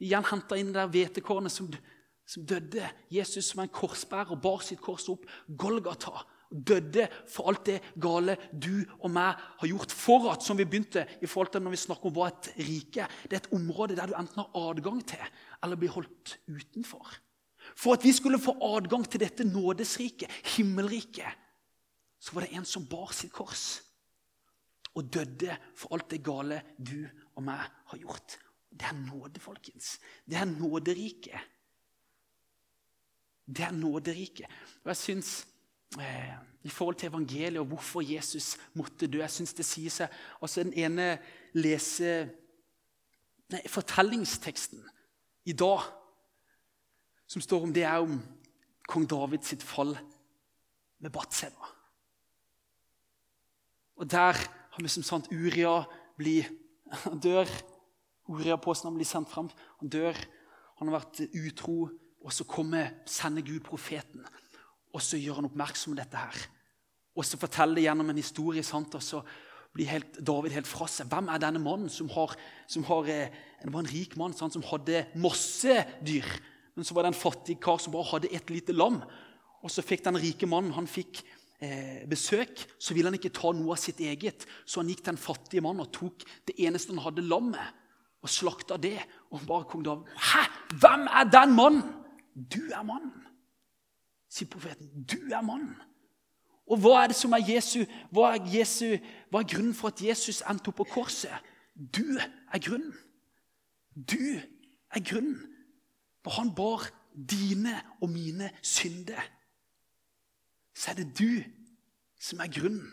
Igjen 0.03 0.25
henta 0.32 0.58
inn 0.60 0.72
det 0.74 0.79
der 0.79 0.93
hvetekornet 0.93 1.53
som, 1.53 1.70
som 2.25 2.46
døde. 2.48 2.88
Jesus 3.12 3.51
som 3.51 3.63
en 3.63 3.72
korsbærer 3.72 4.39
bar 4.42 4.63
sitt 4.65 4.82
kors 4.84 5.10
opp. 5.12 5.25
Golgata 5.48 6.24
døde 6.53 7.08
for 7.30 7.50
alt 7.50 7.65
det 7.65 7.80
gale 8.01 8.36
du 8.51 8.84
og 9.00 9.10
meg 9.13 9.39
har 9.60 9.70
gjort. 9.70 9.94
For 9.94 10.30
at, 10.32 10.46
som 10.46 10.60
vi 10.60 10.68
begynte 10.70 11.06
i 11.22 11.30
forhold 11.30 11.53
til 11.53 11.63
når 11.65 11.75
vi 11.75 11.82
snakker 11.84 12.10
om 12.10 12.15
hva 12.15 12.30
et 12.30 12.51
rike 12.62 13.08
Det 13.25 13.38
er 13.38 13.42
et 13.42 13.53
område 13.56 13.98
der 13.98 14.10
du 14.12 14.18
enten 14.18 14.44
har 14.44 14.60
adgang 14.70 15.01
til 15.08 15.24
eller 15.63 15.80
blir 15.80 15.96
holdt 15.96 16.38
utenfor. 16.48 17.15
For 17.80 17.96
at 17.96 18.03
vi 18.03 18.12
skulle 18.13 18.42
få 18.42 18.58
adgang 18.75 19.06
til 19.08 19.24
dette 19.24 19.48
nådesriket, 19.48 20.30
himmelriket, 20.58 21.39
så 22.20 22.36
var 22.36 22.46
det 22.46 22.58
en 22.58 22.68
som 22.68 22.86
bar 22.88 23.12
sitt 23.15 23.32
kors 23.34 23.82
og 24.94 25.08
døde 25.10 25.56
for 25.75 25.96
alt 25.96 26.12
det 26.12 26.22
gale 26.24 26.60
du 26.77 27.00
og 27.34 27.42
meg 27.48 27.63
har 27.89 28.01
gjort. 28.01 28.38
Det 28.70 28.86
er 28.89 28.98
nåde, 28.98 29.42
folkens. 29.42 29.98
Det 30.25 30.38
er 30.38 30.50
nåderiket. 30.50 31.53
Det 33.46 33.66
er 33.66 33.72
nåderiket. 33.76 34.48
Og 34.84 34.94
jeg 34.94 34.98
synes 34.98 35.34
Eh, 36.00 36.34
i 36.64 36.70
forhold 36.70 36.96
til 36.96 37.10
evangeliet 37.10 37.60
og 37.60 37.66
hvorfor 37.66 38.02
Jesus 38.02 38.58
måtte 38.74 39.08
dø. 39.08 39.20
Jeg 39.20 39.32
synes 39.32 39.54
det 39.54 39.66
sier 39.66 39.92
seg 39.94 40.14
altså 40.42 40.64
Den 40.64 40.74
ene 40.74 41.20
lese, 41.54 42.30
nei, 43.52 43.62
fortellingsteksten 43.68 44.82
i 45.46 45.54
dag, 45.54 45.84
som 47.28 47.44
står 47.44 47.68
om 47.68 47.74
det, 47.76 47.84
er 47.84 48.00
om 48.02 48.16
kong 48.90 49.06
David 49.10 49.46
sitt 49.46 49.64
fall 49.64 49.92
med 51.04 51.12
Batseba. 51.12 51.70
Og 54.00 54.10
der 54.10 54.40
har 54.40 54.82
vi 54.82 54.90
som 54.90 55.04
sant 55.04 55.30
Uria 55.30 55.84
blir, 56.18 56.48
dør. 57.28 57.50
Uria 58.32 58.58
påstår 58.58 58.90
han 58.90 58.98
blir 58.98 59.10
sendt 59.10 59.30
fram. 59.30 59.52
Han 59.84 59.94
dør. 59.94 60.18
Han 60.80 60.90
har 60.90 61.04
vært 61.04 61.28
utro. 61.28 61.92
Og 62.24 62.34
så 62.34 62.46
kommer, 62.48 62.94
sender 63.06 63.44
Gud 63.46 63.63
profeten. 63.65 64.24
Og 64.94 65.01
så 65.03 65.20
gjør 65.20 65.42
han 65.42 65.50
oppmerksom 65.50 65.94
på 65.94 66.00
dette 66.00 66.20
her. 66.20 66.46
Og 67.13 67.25
så 67.27 67.38
forteller 67.38 67.77
det 67.77 67.88
gjennom 67.88 68.10
en 68.10 68.22
historie. 68.22 68.63
Sant? 68.65 68.96
Og 68.96 69.03
så 69.03 69.22
blir 69.74 69.89
helt, 69.89 70.18
David 70.22 70.56
helt 70.56 70.70
fra 70.70 70.88
seg. 70.89 71.10
Hvem 71.12 71.30
er 71.34 71.42
denne 71.42 71.62
mannen 71.62 71.92
som 71.92 72.10
har, 72.13 72.36
som 72.70 72.86
har 72.88 73.10
eh, 73.10 73.36
Det 73.63 73.74
var 73.74 73.84
en 73.84 73.94
rik 73.94 74.18
mann 74.20 74.36
sant? 74.38 74.53
som 74.53 74.65
hadde 74.70 75.06
masse 75.15 75.77
dyr. 76.06 76.27
Men 76.75 76.86
så 76.86 76.96
var 76.96 77.06
det 77.06 77.13
en 77.13 77.22
fattig 77.22 77.60
kar 77.62 77.80
som 77.82 77.94
bare 77.94 78.10
hadde 78.12 78.34
et 78.34 78.50
lite 78.53 78.74
lam. 78.74 79.01
Og 79.63 79.72
så 79.72 79.86
fikk 79.86 80.03
den 80.06 80.20
rike 80.20 80.50
mannen 80.50 80.74
han 80.75 80.89
fikk 80.89 81.22
eh, 81.62 82.03
besøk. 82.10 82.65
Så 82.77 82.96
ville 82.96 83.12
han 83.12 83.18
ikke 83.20 83.34
ta 83.34 83.53
noe 83.56 83.75
av 83.75 83.82
sitt 83.82 84.01
eget. 84.03 84.48
Så 84.65 84.82
han 84.82 84.89
gikk 84.92 85.03
til 85.03 85.13
den 85.13 85.22
fattige 85.22 85.65
mannen 85.65 85.86
og 85.86 85.94
tok 85.96 86.25
det 86.50 86.58
eneste 86.65 86.96
han 86.96 87.03
hadde, 87.06 87.25
lammet. 87.25 87.82
Og 88.24 88.32
slakta 88.32 88.77
det. 88.80 89.00
Og 89.34 89.44
bare 89.48 89.68
kong 89.70 89.84
David 89.86 90.18
Hæ? 90.32 90.46
Hvem 90.80 91.10
er 91.12 91.30
den 91.30 91.58
mannen? 91.58 92.03
Du 92.36 92.62
er 92.72 92.84
mannen 92.84 93.24
sier 94.34 94.50
profeten. 94.50 94.90
Du 95.06 95.18
er 95.32 95.42
mannen. 95.42 95.75
Og 96.68 96.80
hva 96.80 97.04
er 97.04 97.12
det 97.12 97.18
som 97.20 97.36
er 97.36 97.44
Jesu? 97.46 97.84
Hva 98.13 98.34
er, 98.34 98.48
Jesu, 98.56 98.96
hva 99.30 99.44
er 99.44 99.50
grunnen 99.52 99.75
for 99.78 99.92
at 99.92 100.02
Jesus 100.02 100.42
endte 100.50 100.72
opp 100.72 100.80
på 100.82 100.90
korset? 100.96 101.52
Du 101.75 102.18
er 102.18 102.63
grunnen. 102.63 102.96
Du 103.94 104.40
er 104.94 105.04
grunnen. 105.04 105.42
For 106.24 106.40
han 106.40 106.54
bar 106.56 106.88
dine 107.13 107.75
og 108.02 108.10
mine 108.10 108.50
synder. 108.62 109.22
Så 110.74 110.92
er 110.92 111.02
det 111.04 111.12
du 111.20 111.44
som 112.20 112.40
er 112.40 112.50
grunnen. 112.50 112.88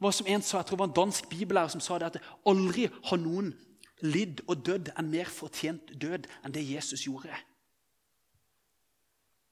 Hva 0.00 0.10
som 0.16 0.26
en 0.26 0.42
sa, 0.42 0.62
jeg 0.62 0.70
tror 0.70 0.78
det 0.78 0.80
var 0.80 0.88
en 0.88 0.96
dansk 0.96 1.28
bibellærer 1.28 1.68
som 1.68 1.82
sa 1.84 1.98
det, 2.00 2.14
at 2.14 2.22
aldri 2.48 2.86
har 2.88 3.20
noen 3.20 3.52
lidd 4.00 4.40
og 4.48 4.64
dødd 4.64 4.88
en 4.96 5.10
mer 5.12 5.28
fortjent 5.28 5.92
død 6.00 6.24
enn 6.40 6.56
det 6.56 6.64
Jesus 6.64 7.04
gjorde. 7.04 7.36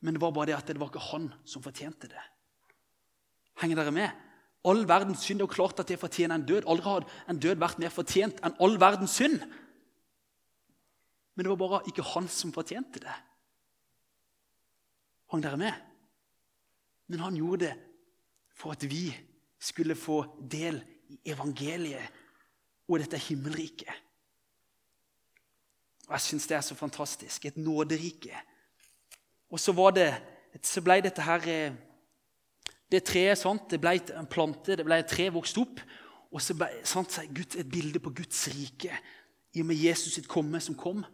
Men 0.00 0.14
det 0.14 0.22
var 0.22 0.34
bare 0.34 0.50
det 0.52 0.58
at 0.58 0.68
det 0.70 0.78
var 0.80 0.92
ikke 0.92 1.06
han 1.10 1.28
som 1.48 1.64
fortjente 1.64 2.10
det. 2.10 2.24
Henger 3.58 3.80
dere 3.80 3.94
med? 3.94 4.26
All 4.68 4.84
verdens 4.86 5.24
synd. 5.26 5.40
Er 5.40 5.46
jo 5.46 5.54
klart 5.54 5.80
at 5.80 5.90
det 5.90 5.98
fortjener 5.98 6.38
en 6.38 6.46
død. 6.46 6.66
Aldri 6.66 6.86
har 6.86 7.08
en 7.30 7.40
død 7.40 7.58
vært 7.62 7.80
mer 7.82 7.94
fortjent 7.94 8.38
enn 8.44 8.56
all 8.62 8.78
verdens 8.80 9.16
synd. 9.18 9.40
Men 11.34 11.46
det 11.46 11.52
var 11.52 11.60
bare 11.60 11.84
ikke 11.90 12.06
han 12.14 12.28
som 12.30 12.54
fortjente 12.54 13.02
det. 13.02 13.16
Hang 15.32 15.42
dere 15.44 15.60
med? 15.60 15.74
Men 17.08 17.22
han 17.24 17.36
gjorde 17.36 17.66
det 17.66 17.74
for 18.58 18.74
at 18.74 18.84
vi 18.90 19.06
skulle 19.58 19.98
få 19.98 20.22
del 20.50 20.80
i 21.08 21.18
evangeliet 21.32 22.14
og 22.88 23.00
dette 23.02 23.20
himmelriket. 23.28 24.04
Og 26.08 26.14
Jeg 26.16 26.24
syns 26.24 26.46
det 26.48 26.56
er 26.56 26.64
så 26.64 26.74
fantastisk. 26.74 27.44
Et 27.44 27.56
nåderike 27.56 28.40
og 29.50 29.60
så, 29.60 29.72
det, 29.94 30.08
så 30.62 30.82
ble 30.84 31.00
dette 31.04 31.24
her 31.24 31.46
eh, 31.48 31.76
Det 32.90 33.04
treet 33.04 33.38
sant? 33.38 33.70
det 33.70 33.80
ble 33.80 33.96
en 34.16 34.28
plante, 34.28 34.76
det 34.76 34.84
ble 34.84 34.98
et 35.00 35.08
tre 35.08 35.28
vokst 35.32 35.58
opp. 35.60 35.80
Og 36.32 36.42
så 36.44 36.54
ble 36.56 36.68
sant, 36.84 37.18
et 37.20 37.68
bilde 37.70 38.00
på 38.00 38.12
Guds 38.16 38.48
rike 38.52 38.92
i 39.56 39.62
og 39.62 39.68
med 39.68 39.80
Jesus 39.80 40.14
sitt 40.16 40.28
komme 40.28 40.60
som 40.60 40.76
kom. 40.76 41.04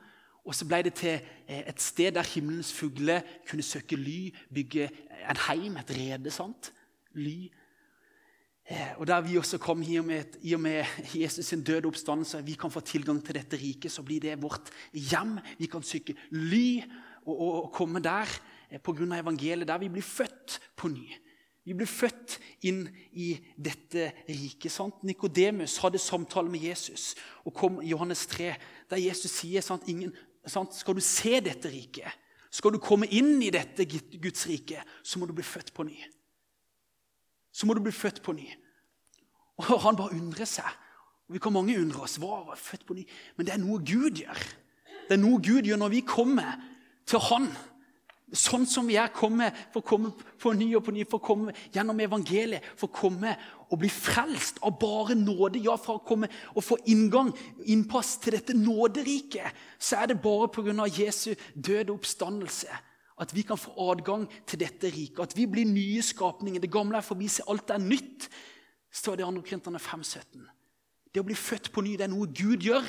Og 0.44 0.54
så 0.54 0.66
ble 0.68 0.82
det 0.84 0.94
til 0.98 1.16
eh, 1.16 1.62
et 1.64 1.80
sted 1.80 2.14
der 2.16 2.26
himmelens 2.34 2.72
fugler 2.74 3.24
kunne 3.48 3.64
søke 3.64 3.96
ly, 3.96 4.34
bygge 4.54 4.90
en 5.30 5.44
heim, 5.48 5.78
et 5.80 5.92
rede. 5.96 6.30
sant? 6.30 6.72
Ly. 7.14 7.50
Eh, 8.64 8.92
og 8.98 9.06
der 9.06 9.20
vi 9.20 9.38
også 9.38 9.58
kom 9.58 9.82
i 9.82 9.98
og 9.98 10.04
med, 10.04 10.36
i 10.42 10.54
og 10.54 10.60
med 10.60 10.84
Jesus 11.14 11.46
sin 11.46 11.64
døde 11.64 11.88
oppstandelse, 11.88 12.44
vi 12.44 12.54
kan 12.60 12.70
få 12.70 12.80
tilgang 12.80 13.24
til 13.24 13.34
dette 13.34 13.56
riket, 13.56 13.92
så 13.92 14.02
blir 14.02 14.20
det 14.20 14.42
vårt 14.42 14.70
hjem. 14.92 15.38
Vi 15.58 15.66
kan 15.66 15.82
søke 15.82 16.16
ly 16.30 16.82
og, 17.24 17.34
å, 17.34 17.50
og 17.64 17.68
komme 17.74 18.02
der 18.04 18.30
eh, 18.70 18.80
pga. 18.80 19.06
evangeliet, 19.18 19.68
der 19.68 19.82
vi 19.82 19.90
blir 19.92 20.06
født 20.06 20.58
på 20.76 20.90
ny. 20.92 21.06
Vi 21.64 21.72
blir 21.72 21.88
født 21.88 22.38
inn 22.68 22.82
i 23.12 23.32
dette 23.56 24.10
riket. 24.28 24.76
Nikodemus 25.02 25.78
hadde 25.80 25.98
samtale 25.98 26.50
med 26.52 26.60
Jesus 26.60 27.14
og 27.44 27.54
kom 27.56 27.80
i 27.80 27.88
Johannes 27.94 28.26
3, 28.28 28.50
der 28.90 29.00
Jesus 29.00 29.38
sier 29.40 29.64
sant, 29.64 29.88
ingen, 29.88 30.12
sant, 30.44 30.76
skal 30.76 30.94
du 30.94 31.00
se 31.00 31.38
dette 31.40 31.72
riket, 31.72 32.12
skal 32.52 32.74
du 32.74 32.82
komme 32.82 33.08
inn 33.08 33.38
i 33.42 33.48
dette 33.50 33.88
Guds 33.88 34.44
rike, 34.46 34.84
så 35.02 35.18
må 35.18 35.26
du 35.26 35.32
bli 35.32 35.46
født 35.46 35.72
på 35.74 35.88
ny 35.88 35.96
så 37.54 37.68
må 37.68 37.76
du 37.76 37.84
bli 37.84 37.94
født 37.94 38.20
på 38.24 38.34
ny. 38.34 38.48
Og 39.62 39.80
Han 39.86 39.96
bare 39.96 40.16
undrer 40.16 40.48
seg. 40.48 40.66
Vi 41.30 41.38
kan 41.38 41.54
mange 41.54 41.76
undre 41.78 42.02
oss. 42.04 42.18
Hva 42.20 42.42
var 42.48 42.58
født 42.58 42.86
på 42.86 42.96
ny? 42.98 43.04
Men 43.36 43.46
det 43.46 43.54
er 43.54 43.62
noe 43.62 43.78
Gud 43.78 44.18
gjør. 44.18 44.40
Det 45.06 45.14
er 45.14 45.22
noe 45.22 45.38
Gud 45.38 45.68
gjør 45.68 45.78
når 45.80 45.92
vi 45.94 46.02
kommer 46.08 46.58
til 47.08 47.22
Han. 47.30 47.48
Sånn 48.34 48.64
som 48.66 48.88
vi 48.88 48.96
er 48.98 49.12
kommet 49.14 49.54
for 49.70 49.82
å 49.82 49.86
komme 49.86 50.10
på 50.42 50.54
ny 50.56 50.70
og 50.74 50.82
på 50.86 50.94
ny, 50.96 51.04
for 51.06 51.20
å 51.20 51.26
komme 51.26 51.52
gjennom 51.74 52.00
evangeliet, 52.02 52.64
for 52.74 52.88
å 52.88 52.96
komme 52.96 53.34
og 53.68 53.78
bli 53.78 53.90
frelst 53.92 54.58
av 54.64 54.74
bare 54.80 55.14
nåde. 55.18 55.60
Ja, 55.62 55.76
for 55.78 56.00
å 56.00 56.06
komme 56.06 56.30
og 56.54 56.64
få 56.64 56.80
inngang, 56.90 57.30
innpass 57.70 58.16
til 58.24 58.34
dette 58.38 58.56
nåderiket, 58.58 59.54
så 59.78 60.00
er 60.00 60.10
det 60.10 60.22
bare 60.24 60.50
pga. 60.50 60.88
Jesu 60.88 61.34
døde 61.54 61.94
oppstandelse 61.94 62.72
at 63.22 63.30
vi 63.34 63.44
kan 63.46 63.60
få 63.60 63.74
adgang 63.92 64.26
til 64.46 64.64
dette 64.64 64.90
riket. 64.90 65.20
At 65.22 65.36
vi 65.36 65.46
blir 65.46 65.68
nye 65.68 66.02
skapninger. 66.02 66.60
Det 66.60 66.72
gamle 66.72 66.98
er 66.98 67.06
forbi, 67.06 67.28
se 67.30 67.46
alt 67.46 67.70
er 67.70 67.82
nytt. 67.82 68.28
står 68.94 69.16
det 69.16 69.24
i 69.24 69.26
2. 69.26 69.42
Korinterne 69.42 69.78
5,17. 69.78 70.44
Det 71.14 71.22
å 71.22 71.26
bli 71.26 71.34
født 71.34 71.70
på 71.72 71.82
ny 71.82 71.96
det 71.98 72.06
er 72.06 72.12
noe 72.12 72.26
Gud 72.26 72.62
gjør. 72.62 72.86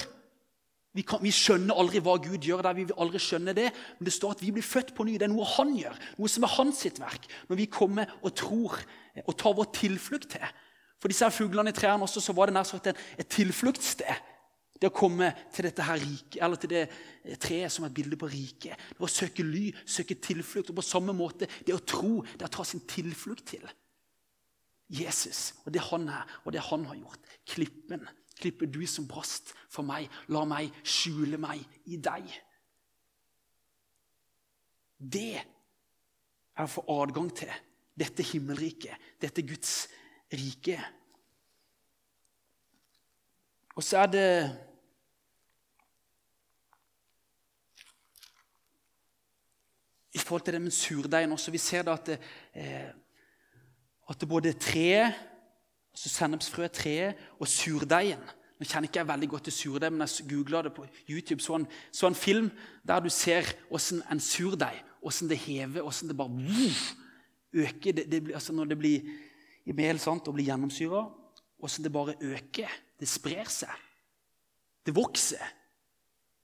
Vi, 0.95 1.03
kan, 1.03 1.19
vi, 1.23 1.31
skjønner 1.35 1.75
aldri 1.75 1.99
hva 2.03 2.15
Gud 2.23 2.45
gjør, 2.47 2.63
der 2.63 2.77
vi 2.77 2.85
vil 2.87 2.99
aldri 3.03 3.19
skjønne 3.19 3.55
det, 3.57 3.67
men 3.97 4.07
det 4.07 4.13
står 4.15 4.37
at 4.37 4.43
vi 4.45 4.53
blir 4.55 4.63
født 4.63 4.93
på 4.95 5.03
ny. 5.07 5.17
Det 5.19 5.27
er 5.27 5.33
noe 5.33 5.47
Han 5.57 5.73
gjør, 5.75 5.97
noe 6.19 6.31
som 6.31 6.45
er 6.47 6.53
Hans 6.55 6.83
sitt 6.85 7.01
verk. 7.03 7.27
Når 7.49 7.59
vi 7.59 7.71
kommer 7.71 8.13
og 8.21 8.31
tror 8.39 8.77
og 9.25 9.35
tar 9.39 9.57
vår 9.57 9.73
tilflukt 9.75 10.31
til. 10.37 10.55
For 11.01 11.11
disse 11.11 11.27
her 11.27 11.35
fuglene 11.35 11.71
i 11.71 11.75
trærne 11.75 12.07
også, 12.07 12.23
så 12.23 12.35
var 12.35 12.49
det 12.49 12.55
nær 12.55 12.67
sagt 12.67 12.87
et 12.89 13.29
tilfluktssted. 13.31 14.31
Det 14.75 14.89
å 14.89 14.95
komme 14.95 15.29
til 15.55 15.69
dette 15.69 15.83
her 15.87 15.99
riket, 16.01 16.39
eller 16.43 16.59
til 16.59 16.71
det 16.73 16.81
eh, 16.83 17.37
treet 17.39 17.71
som 17.71 17.85
er 17.85 17.91
et 17.93 17.95
bilde 17.95 18.17
på 18.19 18.27
riket. 18.27 18.75
Det 18.75 18.99
var 18.99 19.07
å 19.07 19.13
søke 19.13 19.45
ly, 19.47 19.69
søke 19.87 20.17
tilflukt. 20.19 20.71
Og 20.71 20.79
på 20.79 20.83
samme 20.83 21.15
måte 21.15 21.47
det 21.63 21.75
å 21.75 21.83
tro, 21.87 22.19
det 22.35 22.47
å 22.49 22.51
ta 22.57 22.65
sin 22.67 22.83
tilflukt 22.89 23.45
til 23.53 23.63
Jesus. 24.91 25.53
Og 25.63 25.71
det 25.73 25.83
han 25.87 26.09
er, 26.11 26.35
og 26.43 26.51
det 26.55 26.63
han 26.67 26.83
har 26.89 26.99
gjort. 26.99 27.31
Klippen. 27.47 28.03
Klippe 28.35 28.67
du 28.67 28.81
som 28.87 29.07
brast 29.07 29.53
for 29.71 29.87
meg. 29.87 30.09
La 30.33 30.43
meg 30.47 30.73
skjule 30.83 31.39
meg 31.41 31.63
i 31.91 31.99
deg. 32.01 32.27
Det 34.99 35.31
er 35.39 36.63
å 36.63 36.71
få 36.71 36.85
adgang 37.01 37.29
til 37.35 37.51
dette 37.95 38.23
himmelriket, 38.27 38.95
dette 39.21 39.43
Guds 39.47 39.85
rike. 40.33 40.79
Og 43.75 43.83
så 43.83 44.03
er 44.03 44.11
det 44.11 44.29
I 50.15 50.17
forhold 50.17 50.45
til 50.47 50.53
det 50.55 50.61
med 50.63 50.71
surdeigen 50.71 51.31
også. 51.35 51.51
Vi 51.51 51.59
ser 51.59 51.83
da 51.83 51.93
at, 51.99 52.07
det, 52.07 52.19
eh, 52.55 52.87
at 54.09 54.21
det 54.21 54.29
både 54.29 54.53
treet, 54.55 55.17
altså 55.95 56.11
sennepsfrøet, 56.11 56.75
treet 56.75 57.29
og 57.39 57.47
surdeigen 57.47 58.23
Nå 58.55 58.63
kjenner 58.63 58.87
ikke 58.87 59.01
jeg 59.01 59.07
veldig 59.09 59.27
godt 59.33 59.43
til 59.49 59.53
surdeig, 59.53 59.91
men 59.91 60.05
jeg 60.05 60.29
googla 60.29 60.61
det 60.63 60.69
på 60.71 60.85
YouTube. 61.11 61.41
Så 61.43 61.57
en, 61.57 61.65
så 61.91 62.07
en 62.07 62.15
film 62.15 62.45
der 62.87 63.01
du 63.03 63.09
ser 63.11 63.49
hvordan 63.67 63.99
en 64.13 64.21
surdeig 64.23 64.77
hvordan 65.01 65.29
det 65.29 65.37
hever, 65.37 65.81
hvordan 65.81 66.07
det 66.07 66.17
bare 66.17 66.29
vuff, 66.29 66.93
øker. 67.53 67.91
Det, 67.91 68.05
det, 68.11 68.31
altså 68.33 68.53
når 68.53 68.65
det 68.65 68.77
blir 68.77 69.01
i 69.65 69.71
mel 69.71 69.99
sant, 69.99 70.27
og 70.27 70.33
blir 70.33 70.45
gjennomsyra, 70.45 71.03
hvordan 71.59 71.83
det 71.83 71.91
bare 71.93 72.15
øker. 72.21 72.71
Det 72.99 73.09
sprer 73.09 73.49
seg. 73.49 73.75
Det 74.85 74.95
vokser. 74.95 75.51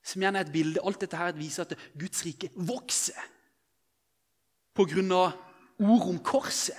Som 0.04 0.22
igjen 0.22 0.36
er 0.36 0.46
et 0.46 0.54
bilde. 0.54 0.84
Alt 0.84 1.02
dette 1.02 1.18
her 1.18 1.32
viser 1.32 1.64
at 1.64 1.78
Guds 2.00 2.26
rike 2.26 2.52
vokser. 2.56 3.18
På 4.76 4.86
grunn 4.86 5.12
av 5.16 5.32
ord 5.80 6.08
om 6.12 6.20
korset. 6.20 6.78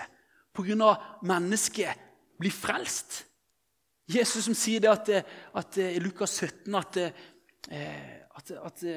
På 0.52 0.62
grunn 0.62 0.84
av 0.84 1.24
mennesket 1.24 2.11
blir 2.42 2.54
frelst. 2.54 3.22
Jesus 4.10 4.48
som 4.48 4.56
sier 4.58 4.82
det 4.82 4.90
at, 4.90 5.10
at 5.56 5.78
i 5.78 6.00
Lukas 6.02 6.34
17 6.42 6.74
at, 6.78 6.98
eh, 7.70 8.18
at, 8.36 8.56
at 8.58 8.88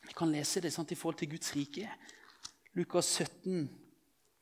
Vi 0.00 0.14
kan 0.16 0.32
lese 0.32 0.60
det 0.60 0.72
sant, 0.72 0.90
i 0.90 0.98
forhold 0.98 1.20
til 1.20 1.30
Guds 1.30 1.52
rike. 1.54 1.86
Lukas 2.74 3.06
17, 3.20 3.68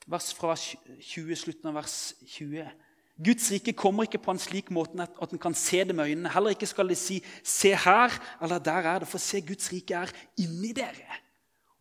vers 0.07 0.35
fra 0.35 0.55
20, 0.57 1.37
slutten 1.37 1.69
av 1.69 1.75
vers 1.77 1.97
20. 2.25 2.71
Guds 3.19 3.51
rike 3.51 3.75
kommer 3.77 4.07
ikke 4.07 4.21
på 4.23 4.33
en 4.33 4.41
slik 4.41 4.71
måte 4.71 5.03
at 5.03 5.33
en 5.35 5.41
kan 5.43 5.57
se 5.59 5.83
det 5.85 5.97
med 5.97 6.07
øynene. 6.07 6.31
Heller 6.31 6.55
ikke 6.55 6.71
skal 6.71 6.89
de 6.89 6.95
si 6.95 7.23
'se 7.43 7.75
her' 7.75 8.21
eller 8.43 8.59
'der 8.59 8.87
er 8.95 8.99
det', 8.99 9.09
for 9.09 9.19
se, 9.19 9.41
Guds 9.41 9.73
rike 9.73 9.95
er 9.95 10.13
inni 10.39 10.73
dere. 10.73 11.19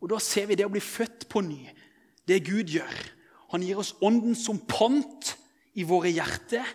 Og 0.01 0.09
Da 0.09 0.19
ser 0.19 0.45
vi 0.45 0.55
det 0.55 0.65
å 0.65 0.71
bli 0.71 0.79
født 0.79 1.29
på 1.29 1.41
ny, 1.41 1.69
det 2.27 2.45
Gud 2.45 2.63
gjør. 2.63 3.11
Han 3.51 3.61
gir 3.61 3.77
oss 3.77 3.95
ånden 4.01 4.35
som 4.35 4.59
pant 4.59 5.37
i 5.77 5.85
våre 5.87 6.11
hjerter. 6.11 6.65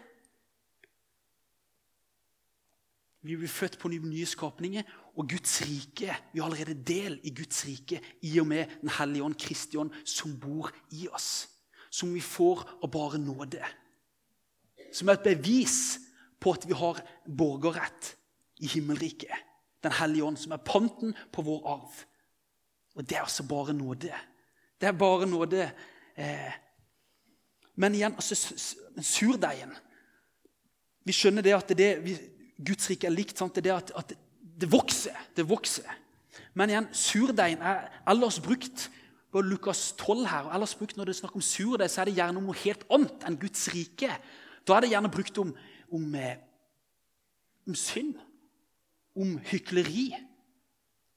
Vi 3.22 3.36
blir 3.38 3.50
født 3.50 3.78
på 3.78 3.90
nye 3.92 4.26
skapninger, 4.26 4.86
og 5.12 5.28
Guds 5.28 5.60
rike 5.68 6.14
Vi 6.32 6.40
har 6.40 6.48
allerede 6.48 6.74
del 6.74 7.18
i 7.22 7.34
Guds 7.36 7.66
rike 7.68 8.00
i 8.24 8.38
og 8.40 8.46
med 8.48 8.80
Den 8.80 8.88
hellige 8.96 9.24
ånd, 9.24 9.36
Kristi 9.38 9.76
ånd, 9.76 9.92
som 10.04 10.38
bor 10.40 10.72
i 10.90 11.06
oss. 11.12 11.48
Som 11.90 12.14
vi 12.14 12.20
får 12.24 12.64
av 12.82 12.90
bare 12.90 13.20
nåde 13.20 13.62
som 14.92 15.08
er 15.08 15.18
et 15.18 15.28
bevis 15.32 15.78
på 16.42 16.54
at 16.56 16.66
vi 16.68 16.76
har 16.76 17.00
borgerrett 17.26 18.14
i 18.62 18.68
himmelriket. 18.74 19.32
Den 19.82 19.94
hellige 19.98 20.24
ånd, 20.24 20.38
som 20.38 20.54
er 20.54 20.62
panten 20.62 21.14
på 21.32 21.44
vår 21.46 21.62
arv. 21.66 22.02
Og 22.96 23.06
det 23.08 23.16
er 23.16 23.24
altså 23.24 23.46
bare 23.48 23.74
nåde. 23.74 24.12
Det 24.80 24.88
er 24.88 24.98
bare 24.98 25.26
nåde. 25.26 25.70
Eh. 26.16 26.52
Men 27.76 27.94
igjen, 27.96 28.14
altså, 28.14 28.36
surdeigen 29.00 29.72
Vi 31.02 31.14
skjønner 31.16 31.42
det 31.42 31.54
at 31.56 31.72
det, 31.74 31.88
vi, 32.04 32.16
Guds 32.62 32.86
rike 32.90 33.08
er 33.08 33.14
likt. 33.14 33.38
Sant? 33.38 33.56
Det 33.58 33.72
er 33.72 33.80
at, 33.80 33.90
at 33.96 34.12
det 34.60 34.68
vokser. 34.70 35.16
Det 35.34 35.48
vokser. 35.48 35.88
Men 36.54 36.70
igjen, 36.70 36.86
surdeigen 36.94 37.64
er 37.64 37.88
ellers 38.08 38.38
brukt 38.40 38.86
på 39.32 39.40
Lukas 39.40 39.94
12 39.96 40.26
her, 40.28 40.46
og 40.46 40.54
ellers 40.54 40.74
brukt 40.76 40.96
når 40.96 41.08
det 41.08 41.14
er 41.14 41.20
snakk 41.22 41.36
om 41.38 41.44
surdeig, 41.44 41.90
så 41.90 42.02
er 42.02 42.10
det 42.10 42.18
gjerne 42.18 42.40
noe 42.44 42.56
helt 42.62 42.84
annet 42.92 43.24
enn 43.26 43.38
Guds 43.40 43.64
rike. 43.72 44.10
Da 44.68 44.76
er 44.76 44.84
det 44.84 44.92
gjerne 44.92 45.10
brukt 45.12 45.40
om, 45.40 45.54
om, 45.90 46.04
eh, 46.14 46.36
om 47.66 47.78
synd, 47.78 48.12
om 49.16 49.38
hykleri, 49.48 50.10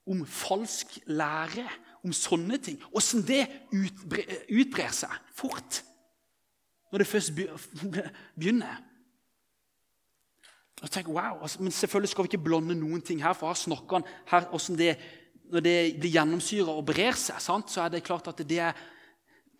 om 0.08 0.24
falsk 0.26 0.98
lære, 1.06 1.66
om 2.06 2.14
sånne 2.14 2.58
ting. 2.62 2.80
Åssen 2.96 3.26
det 3.26 3.44
utbrer 3.74 4.94
seg 4.96 5.14
fort 5.36 5.82
når 6.96 7.04
det 7.04 7.08
først 7.08 7.32
begynner. 8.40 8.76
Og 10.82 10.92
tenk, 10.92 11.08
wow, 11.08 11.42
altså, 11.42 11.64
Men 11.64 11.72
selvfølgelig 11.72 12.10
skal 12.10 12.24
vi 12.24 12.30
ikke 12.32 12.44
blande 12.44 12.76
noen 12.76 13.02
ting 13.02 13.24
her. 13.24 13.34
for 13.34 13.48
her 13.48 13.54
snakker 13.54 14.00
han 14.00 14.04
her, 14.32 14.76
det, 14.78 14.98
Når 15.52 15.60
det 15.60 16.00
blir 16.00 16.12
gjennomsyra 16.12 16.72
og 16.72 16.86
brer 16.86 17.12
seg, 17.12 17.42
sant, 17.42 17.72
så 17.72 17.82
er 17.82 17.90
det 17.90 18.04
klart 18.04 18.28
at 18.28 18.38
det 18.48 18.60
er 18.60 18.72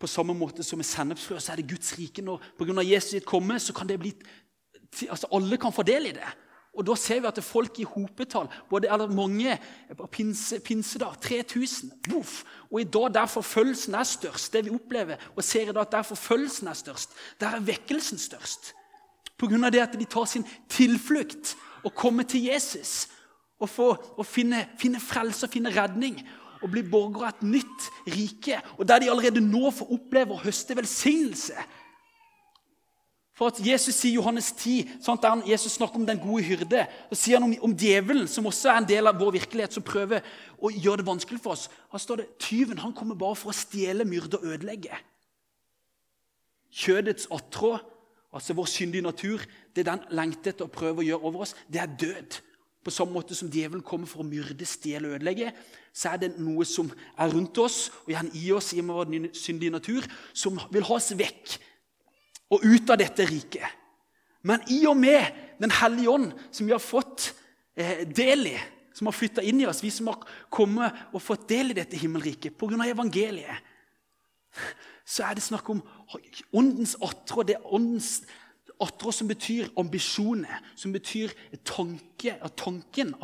på 0.00 0.06
samme 0.06 0.34
måte 0.34 0.62
som 0.62 0.78
med 0.78 0.84
sennepsfrø, 0.84 1.38
så 1.38 1.52
er 1.52 1.56
det 1.56 1.68
Guds 1.68 1.98
rike. 1.98 2.22
Når 2.22 2.40
pga. 2.58 2.82
Jesus 2.82 3.10
sitt 3.10 3.26
komme, 3.26 3.60
så 3.60 3.72
kan 3.72 3.88
det 3.88 4.00
bli 4.00 4.14
altså 5.10 5.28
Alle 5.32 5.58
kan 5.58 5.72
få 5.72 5.82
del 5.82 6.06
i 6.06 6.16
det. 6.16 6.32
Og 6.76 6.86
Da 6.86 6.94
ser 6.94 7.20
vi 7.20 7.26
at 7.26 7.44
folk 7.44 7.80
i 7.80 7.84
hopetall, 7.88 8.48
både, 8.70 8.88
eller 8.92 9.08
mange 9.08 9.58
pinse, 10.12 10.60
pinsedag, 10.60 11.20
3000. 11.20 11.90
boff, 12.10 12.44
Og 12.70 12.80
i 12.80 12.84
dag 12.84 13.14
der 13.14 13.26
forfølgelsen 13.26 13.94
er 13.94 14.02
størst, 14.02 14.52
det 14.52 14.64
vi 14.64 14.70
opplever, 14.70 15.16
og 15.36 15.44
ser 15.44 15.62
i 15.62 15.72
dag 15.72 15.80
at 15.80 15.92
der 15.92 16.02
forfølgelsen 16.02 16.68
er 16.68 16.74
størst, 16.74 17.10
der 17.40 17.46
er 17.46 17.60
vekkelsen 17.60 18.18
størst. 18.18 18.74
Pga. 19.38 19.70
det 19.70 19.80
at 19.80 19.98
de 19.98 20.04
tar 20.04 20.24
sin 20.24 20.46
tilflukt 20.68 21.56
og 21.84 21.94
kommer 21.94 22.22
til 22.22 22.44
Jesus 22.44 23.08
og, 23.60 23.68
får, 23.68 24.14
og 24.18 24.26
finne, 24.26 24.66
finne 24.78 25.00
frelse 25.00 25.46
og 25.46 25.52
finne 25.52 25.70
redning 25.70 26.20
og 26.62 26.70
bli 26.72 26.82
borgere 26.82 27.28
av 27.28 27.34
et 27.36 27.42
nytt 27.46 27.88
rike. 28.08 28.60
Og 28.78 28.88
der 28.88 28.98
de 29.02 29.10
allerede 29.10 29.40
nå 29.44 29.70
får 29.70 29.92
oppleve 29.92 30.34
å 30.34 30.42
høste 30.42 30.76
velsignelse. 30.76 31.56
For 33.36 33.52
at 33.52 33.58
Jesus 33.60 33.98
sier 34.00 34.16
Johannes 34.16 34.48
10, 34.56 34.94
sånn 35.04 35.18
der 35.20 35.42
Jesus 35.50 35.74
snakker 35.76 36.00
om 36.00 36.06
den 36.08 36.20
gode 36.22 36.46
hyrde, 36.46 36.86
så 37.10 37.18
sier 37.20 37.36
han 37.36 37.44
om, 37.44 37.52
om, 37.68 37.74
djevelen, 37.76 38.24
som 38.32 38.48
også 38.48 38.70
er 38.72 38.78
en 38.80 38.88
del 38.88 39.10
av 39.10 39.18
vår 39.20 39.34
virkelighet, 39.34 39.76
som 39.76 39.84
prøver 39.84 40.24
å 40.56 40.70
gjøre 40.72 41.02
det 41.02 41.08
vanskelig 41.10 41.42
for 41.44 41.52
oss. 41.52 41.66
Han 41.92 42.00
står 42.00 42.22
det, 42.22 42.30
Tyven 42.40 42.80
han 42.80 42.96
kommer 42.96 43.18
bare 43.20 43.36
for 43.36 43.52
å 43.52 43.56
stjele, 43.56 44.08
myrde 44.08 44.40
og 44.40 44.48
ødelegge. 44.54 44.96
Kjødets 46.76 47.28
attrå 47.32 47.74
altså 48.36 48.56
vår 48.56 48.72
syndige 48.72 49.04
natur, 49.04 49.44
det 49.76 49.84
den 49.84 50.08
lengter 50.16 50.54
etter 50.54 50.64
å 50.64 50.72
prøve 50.72 51.04
å 51.04 51.06
gjøre 51.06 51.28
over 51.28 51.44
oss, 51.44 51.54
det 51.68 51.84
er 51.84 51.92
død. 51.92 52.40
På 52.86 52.92
samme 52.94 53.18
måte 53.18 53.36
som 53.36 53.52
djevelen 53.52 53.84
kommer 53.84 54.08
for 54.08 54.24
å 54.24 54.28
myrde, 54.28 54.64
stjele 54.64 55.10
og 55.10 55.18
ødelegge, 55.18 55.52
så 55.92 56.14
er 56.14 56.24
det 56.24 56.34
noe 56.40 56.64
som 56.68 56.88
er 57.18 57.32
rundt 57.32 57.58
oss 57.60 57.90
og 58.06 58.12
gjerne 58.14 58.32
i 58.38 58.48
oss 58.56 58.72
i 58.72 58.84
vår 58.84 59.12
syndige 59.36 59.76
natur, 59.76 60.08
som 60.32 60.60
vil 60.72 60.88
ha 60.88 60.96
oss 60.96 61.12
vekk 61.18 61.58
og 62.52 62.64
ut 62.64 62.90
av 62.90 63.00
dette 63.00 63.26
riket. 63.26 63.66
Men 64.46 64.62
i 64.70 64.84
og 64.86 64.96
med 64.98 65.42
Den 65.56 65.72
hellige 65.72 66.10
ånd, 66.12 66.32
som 66.52 66.66
vi 66.68 66.74
har 66.74 66.82
fått 66.84 67.30
eh, 67.80 68.02
del 68.04 68.50
i, 68.50 68.58
som 68.92 69.08
har 69.08 69.14
flytta 69.16 69.40
inn 69.40 69.62
i 69.62 69.64
oss, 69.64 69.80
vi 69.80 69.88
som 69.88 70.10
har 70.10 70.26
kommet 70.52 70.98
og 71.16 71.22
fått 71.24 71.46
del 71.48 71.72
i 71.72 71.76
dette 71.78 71.96
himmelriket 71.96 72.58
pga. 72.60 72.76
evangeliet, 72.84 73.62
så 75.06 75.24
er 75.24 75.38
det 75.38 75.46
snakk 75.46 75.70
om 75.72 75.80
åndens 76.52 76.92
attrå. 77.00 77.40
Det 77.48 77.56
er 77.56 77.72
åndens 77.72 78.26
attrå 78.82 79.12
som 79.16 79.28
betyr 79.28 79.70
ambisjoner, 79.80 80.60
som 80.76 80.92
betyr 80.92 81.32
tanke, 81.64 82.36
tanken, 82.56 83.14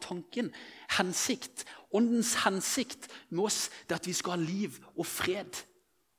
tanken, 0.00 0.48
hensikt. 0.96 1.66
Åndens 1.92 2.34
hensikt 2.46 3.10
med 3.28 3.50
oss 3.50 3.66
det 3.84 3.96
er 3.96 4.00
at 4.00 4.08
vi 4.08 4.16
skal 4.16 4.38
ha 4.38 4.40
liv 4.40 4.80
og 4.96 5.04
fred. 5.06 5.60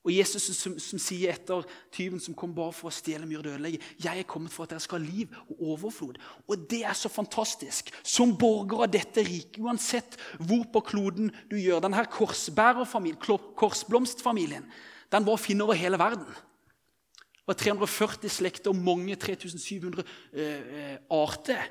Og 0.04 0.12
Jesus 0.12 0.50
som, 0.58 0.74
som, 0.84 1.00
sier 1.00 1.32
etter 1.32 1.64
tyven 1.94 2.20
som 2.20 2.36
kom 2.36 2.52
bare 2.56 2.76
for 2.76 2.90
å 2.90 2.94
stjele, 2.94 3.28
myrde 3.28 3.48
og 3.48 3.56
ødelegge, 3.56 3.80
'Jeg 4.04 4.20
er 4.20 4.28
kommet 4.28 4.52
for 4.52 4.66
at 4.66 4.74
dere 4.74 4.84
skal 4.84 5.00
ha 5.00 5.08
liv 5.08 5.30
og 5.50 5.62
overflod.' 5.74 6.20
Og 6.48 6.66
det 6.70 6.82
er 6.84 6.94
så 6.94 7.10
fantastisk. 7.10 7.92
Som 8.04 8.36
borger 8.38 8.84
av 8.84 8.92
dette 8.92 9.24
riket, 9.24 9.62
uansett 9.64 10.18
hvor 10.40 10.66
på 10.74 10.84
kloden 10.92 11.32
du 11.50 11.56
gjør 11.56 11.80
Denne 11.80 12.04
korsbærerfamilien, 12.06 13.20
korsblomstfamilien, 13.56 14.68
den 15.12 15.26
var 15.26 15.38
å 15.38 15.40
finne 15.40 15.64
over 15.64 15.78
hele 15.78 16.00
verden. 16.00 16.28
Det 16.28 17.48
var 17.48 17.60
340 17.60 18.30
slekter 18.30 18.72
og 18.72 18.80
mange 18.80 19.16
3700 19.16 20.04
eh, 20.34 20.98
arter. 21.12 21.64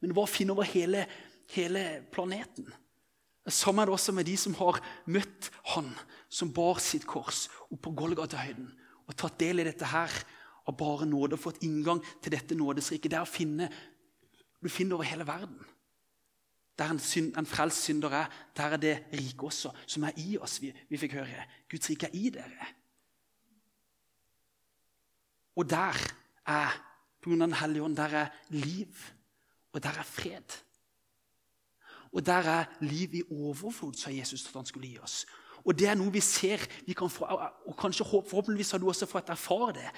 Men 0.00 0.10
det 0.12 0.16
var 0.16 0.24
å 0.24 0.34
finne 0.34 0.52
over 0.52 0.68
hele, 0.68 1.06
hele 1.52 1.84
planeten. 2.12 2.68
Samme 3.52 3.82
er 3.82 3.90
det 3.90 3.94
også 3.98 4.14
med 4.16 4.24
de 4.24 4.36
som 4.40 4.54
har 4.56 4.80
møtt 5.12 5.50
han 5.74 5.90
som 6.32 6.52
bar 6.54 6.80
sitt 6.80 7.04
kors 7.08 7.44
opp 7.68 7.82
på 7.84 7.92
Golgata-høyden 7.98 8.70
og 9.04 9.16
tatt 9.20 9.36
del 9.42 9.60
i 9.60 9.66
dette 9.68 9.88
her 9.90 10.12
av 10.64 10.76
bare 10.80 11.04
nåde 11.04 11.36
og 11.36 11.42
fått 11.42 11.60
inngang 11.66 12.00
til 12.24 12.32
dette 12.32 12.56
nådesriket. 12.56 13.10
Det 13.12 13.18
er 13.20 13.26
å 13.26 13.28
finne 13.28 13.68
Du 14.64 14.70
finner 14.72 14.96
over 14.96 15.04
hele 15.04 15.26
verden. 15.28 15.58
Der 16.78 16.88
en, 16.88 16.98
synd, 16.98 17.34
en 17.36 17.44
frelst 17.44 17.84
synder 17.84 18.14
er, 18.16 18.30
der 18.56 18.72
er 18.72 18.80
det 18.80 18.94
rike 19.12 19.44
også, 19.44 19.74
som 19.86 20.06
er 20.08 20.16
i 20.16 20.38
oss. 20.40 20.56
Vi, 20.62 20.70
vi 20.88 20.96
fikk 20.96 21.18
høre. 21.18 21.44
Guds 21.68 21.90
rike 21.92 22.08
er 22.08 22.16
i 22.16 22.30
dere. 22.32 22.68
Og 25.60 25.68
der 25.68 26.00
er, 26.48 26.72
på 27.20 27.28
grunn 27.28 27.44
av 27.44 27.52
Den 27.52 27.60
hellige 27.60 27.84
ånd, 27.84 27.98
der 28.00 28.16
er 28.22 28.32
liv, 28.56 29.04
og 29.76 29.84
der 29.84 30.00
er 30.00 30.08
fred. 30.08 30.56
Og 32.14 32.22
der 32.26 32.50
er 32.50 32.68
liv 32.80 33.14
i 33.18 33.22
overflod, 33.30 33.96
sa 33.98 34.12
Jesus 34.14 34.46
at 34.46 34.54
han 34.54 34.68
skulle 34.68 34.88
gi 34.88 34.98
oss. 35.02 35.24
Og 35.64 35.74
det 35.78 35.88
er 35.88 35.96
noe 35.98 36.12
vi 36.12 36.20
ser, 36.22 36.62
vi 36.86 36.94
kan 36.96 37.10
få, 37.10 37.26
og 37.26 37.74
kanskje 37.80 38.06
forhåpentligvis 38.06 38.74
har 38.74 38.82
du 38.82 38.86
også 38.90 39.08
fått 39.08 39.32
erfare 39.32 39.72
det. 39.78 39.88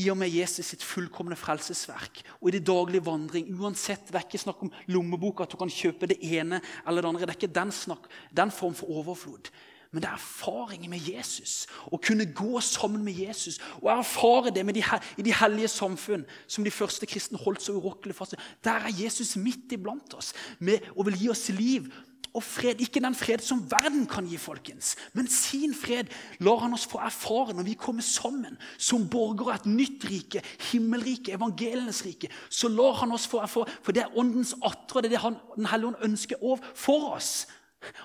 I 0.00 0.08
og 0.10 0.18
med 0.18 0.32
Jesus 0.32 0.72
sitt 0.72 0.82
fullkomne 0.82 1.36
frelsesverk 1.38 2.22
og 2.40 2.48
i 2.48 2.54
det 2.56 2.64
daglige 2.66 3.04
vandring. 3.06 3.52
uansett, 3.54 4.06
Det 4.06 4.14
er 4.14 4.26
ikke 4.26 4.38
snakk 4.38 4.62
om 4.62 4.72
lommebok, 4.86 5.40
at 5.40 5.50
du 5.50 5.56
kan 5.56 5.70
kjøpe 5.70 6.06
det 6.06 6.18
ene 6.18 6.60
eller 6.86 7.02
det 7.02 7.08
andre. 7.08 7.26
Det 7.26 7.30
er 7.30 7.46
ikke 7.46 7.60
den, 7.60 7.72
snakk, 7.72 8.08
den 8.34 8.50
form 8.50 8.74
for 8.74 8.90
overflod. 8.90 9.50
Men 9.94 10.02
det 10.02 10.08
er 10.10 10.18
erfaring 10.18 10.88
med 10.90 11.06
Jesus. 11.06 11.68
Å 11.86 12.00
kunne 12.02 12.26
gå 12.34 12.58
sammen 12.66 13.04
med 13.06 13.14
Jesus 13.14 13.60
og 13.78 13.92
erfare 13.94 14.50
det 14.50 14.64
de, 14.74 14.82
i 14.82 15.26
de 15.26 15.34
hellige 15.38 15.70
samfunn 15.70 16.24
som 16.50 16.66
de 16.66 16.72
første 16.74 17.06
kristne 17.06 17.38
holdt 17.38 17.62
så 17.62 17.76
urokkelig 17.78 18.16
fast 18.18 18.34
Der 18.66 18.88
er 18.88 18.98
Jesus 18.98 19.36
midt 19.38 19.70
iblant 19.72 20.16
oss 20.18 20.32
med, 20.58 20.82
og 20.96 21.06
vil 21.06 21.20
gi 21.22 21.30
oss 21.30 21.46
liv 21.54 21.86
og 22.34 22.42
fred. 22.42 22.82
Ikke 22.82 23.00
den 23.00 23.14
fred 23.14 23.42
som 23.46 23.62
verden 23.70 24.08
kan 24.10 24.26
gi, 24.26 24.36
folkens, 24.40 24.96
men 25.14 25.30
sin 25.30 25.74
fred 25.78 26.10
lar 26.42 26.64
han 26.64 26.74
oss 26.74 26.88
få 26.90 26.98
erfare 27.06 27.54
når 27.54 27.70
vi 27.70 27.78
kommer 27.78 28.02
sammen 28.02 28.58
som 28.74 29.06
borgere 29.10 29.54
av 29.54 29.62
et 29.62 29.70
nytt 29.70 30.10
rike, 30.10 30.42
himmelrike, 30.72 31.38
evangelienes 31.38 32.02
rike. 32.06 32.32
Så 32.50 32.68
lar 32.72 32.98
han 33.04 33.14
oss 33.14 33.28
få 33.30 33.44
erfare, 33.46 33.70
for 33.82 33.94
det 33.94 34.08
er 34.08 34.18
åndens 34.18 34.56
atre, 34.58 35.04
det 35.04 35.12
er 35.12 35.20
det 35.20 35.26
han, 35.28 35.38
Den 35.54 35.70
hellige 35.70 35.94
ånd 35.94 36.10
ønsker 36.10 36.42
for 36.74 37.14
oss. 37.14 37.44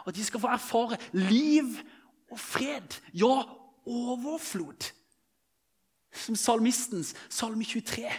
At 0.07 0.15
de 0.15 0.25
skal 0.25 0.39
få 0.39 0.47
erfare 0.47 0.97
liv 1.11 1.65
og 2.31 2.39
fred. 2.39 3.01
Ja, 3.13 3.43
overflod. 3.85 4.91
Som 6.13 6.35
salmistens 6.35 7.13
salme 7.29 7.63
23. 7.63 8.09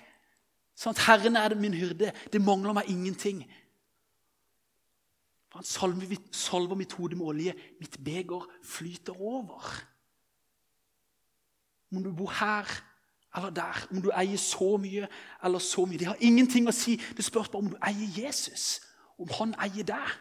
Sånn 0.75 0.95
at 0.97 1.03
'Herren 1.05 1.37
er 1.37 1.55
min 1.55 1.75
hyrde, 1.75 2.13
det 2.33 2.41
mangler 2.41 2.73
meg 2.73 2.89
ingenting'. 2.89 3.45
Han 5.53 5.65
salver, 5.65 6.17
salver 6.33 6.75
mitt 6.75 6.93
hode 6.93 7.17
med 7.17 7.27
olje, 7.27 7.55
mitt 7.81 8.05
beger 8.05 8.47
flyter 8.63 9.21
over. 9.21 9.83
Om 11.93 12.05
du 12.05 12.13
bor 12.15 12.31
her 12.31 12.65
eller 13.37 13.51
der, 13.51 13.87
om 13.91 14.03
du 14.03 14.11
eier 14.11 14.39
så 14.39 14.77
mye 14.77 15.09
eller 15.45 15.59
så 15.59 15.85
mye 15.85 15.99
Det 15.99 16.07
har 16.07 16.17
ingenting 16.21 16.69
å 16.69 16.75
si. 16.75 16.97
Det 17.17 17.25
spørs 17.25 17.49
bare 17.49 17.63
om 17.63 17.71
du 17.71 17.77
eier 17.87 18.25
Jesus, 18.25 18.81
om 19.19 19.29
han 19.39 19.55
eier 19.63 19.87
deg. 19.87 20.15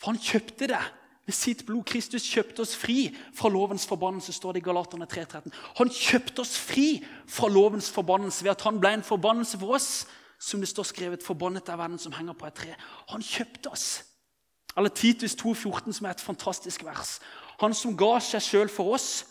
For 0.00 0.12
han 0.12 0.20
kjøpte 0.22 0.68
det 0.70 0.82
med 1.26 1.34
sitt 1.34 1.64
blod. 1.66 1.84
Kristus 1.88 2.26
kjøpte 2.30 2.62
oss 2.62 2.76
fri 2.78 3.08
fra 3.34 3.50
lovens 3.52 3.86
forbannelse, 3.88 4.32
står 4.32 4.56
det 4.56 4.62
i 4.62 4.66
Galaterne 4.68 5.08
3,13. 5.10 5.54
Han 5.80 5.92
kjøpte 5.92 6.44
oss 6.44 6.56
fri 6.58 6.88
fra 7.28 7.50
lovens 7.50 7.90
forbannelse 7.90 8.44
ved 8.44 8.54
at 8.54 8.66
han 8.68 8.80
ble 8.80 8.94
en 8.96 9.06
forbannelse 9.06 9.58
for 9.62 9.78
oss. 9.78 10.06
Som 10.38 10.60
det 10.60 10.68
står 10.68 10.82
skrevet, 10.82 11.22
'Forbannet 11.22 11.68
er 11.68 11.76
vennen 11.80 11.98
som 11.98 12.12
henger 12.12 12.32
på 12.32 12.46
et 12.46 12.54
tre'. 12.54 12.76
Han 13.08 13.22
kjøpte 13.22 13.72
oss. 13.72 14.04
Eller 14.76 14.88
Titus 14.88 15.34
2,14, 15.34 15.92
som 15.92 16.06
er 16.06 16.10
et 16.10 16.20
fantastisk 16.20 16.84
vers. 16.84 17.20
Han 17.60 17.74
som 17.74 17.96
ga 17.96 18.18
seg 18.20 18.42
sjøl 18.42 18.68
for 18.68 18.92
oss, 18.92 19.24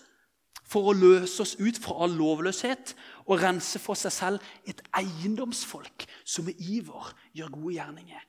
for 0.65 0.89
å 0.89 0.97
løse 0.97 1.43
oss 1.43 1.55
ut 1.59 1.77
fra 1.77 1.99
all 2.03 2.15
lovløshet 2.17 2.95
og 3.27 3.41
rense 3.43 3.79
for 3.79 3.93
seg 3.93 4.11
selv 4.11 4.39
et 4.65 4.81
eiendomsfolk 4.97 6.07
som 6.25 6.45
med 6.45 6.57
iver 6.57 7.11
gjør 7.37 7.53
gode 7.53 7.75
gjerninger. 7.75 8.23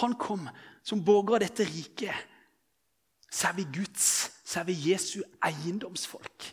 Han 0.00 0.16
kom 0.18 0.48
som 0.84 1.04
borger 1.04 1.38
av 1.38 1.44
dette 1.44 1.66
riket. 1.68 2.28
Så 3.32 3.48
er 3.48 3.56
vi 3.56 3.68
Guds, 3.72 4.08
så 4.44 4.60
er 4.60 4.68
vi 4.68 4.76
Jesu 4.90 5.22
eiendomsfolk. 5.44 6.50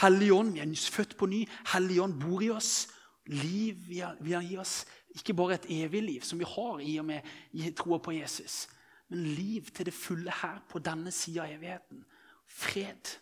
Helligånd, 0.00 0.52
vi 0.54 0.62
er 0.62 0.92
født 0.92 1.16
på 1.18 1.26
ny. 1.26 1.42
Helligånd 1.72 2.16
bor 2.20 2.42
i 2.44 2.50
oss. 2.52 2.88
Liv 3.28 3.76
vil 3.88 4.34
han 4.34 4.46
gi 4.46 4.56
oss. 4.60 4.82
Ikke 5.16 5.34
bare 5.34 5.58
et 5.58 5.68
evig 5.72 6.02
liv, 6.02 6.24
som 6.24 6.38
vi 6.38 6.46
har 6.48 6.80
i 6.84 6.98
og 7.00 7.06
med 7.08 7.72
troa 7.76 7.98
på 7.98 8.12
Jesus, 8.12 8.68
men 9.08 9.24
liv 9.34 9.70
til 9.72 9.88
det 9.88 9.94
fulle 9.96 10.32
her 10.42 10.60
på 10.68 10.78
denne 10.84 11.10
sida 11.12 11.46
av 11.46 11.54
evigheten. 11.56 12.04
Fred. 12.46 13.16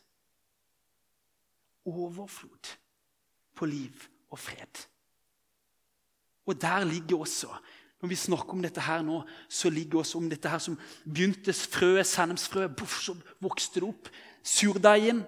Overflod 1.86 2.74
på 3.54 3.66
liv 3.70 4.08
og 4.30 4.38
fred. 4.38 4.82
Og 6.46 6.60
der 6.60 6.84
ligger 6.84 7.22
også 7.22 7.54
når 8.02 8.10
vi 8.12 8.18
snakker 8.18 8.52
om 8.52 8.62
dette 8.64 8.82
her 8.84 9.04
nå, 9.04 9.22
så 9.48 9.70
ligger 9.72 10.02
også 10.02 10.20
om 10.20 10.28
dette 10.28 10.50
her 10.52 10.60
som 10.62 10.76
begynte 11.04 11.54
frøet, 11.56 12.06
sennepsfrøet, 12.08 12.82
så 13.00 13.16
vokste 13.42 13.80
det 13.80 13.88
opp. 13.88 14.10
Surdeigen, 14.46 15.24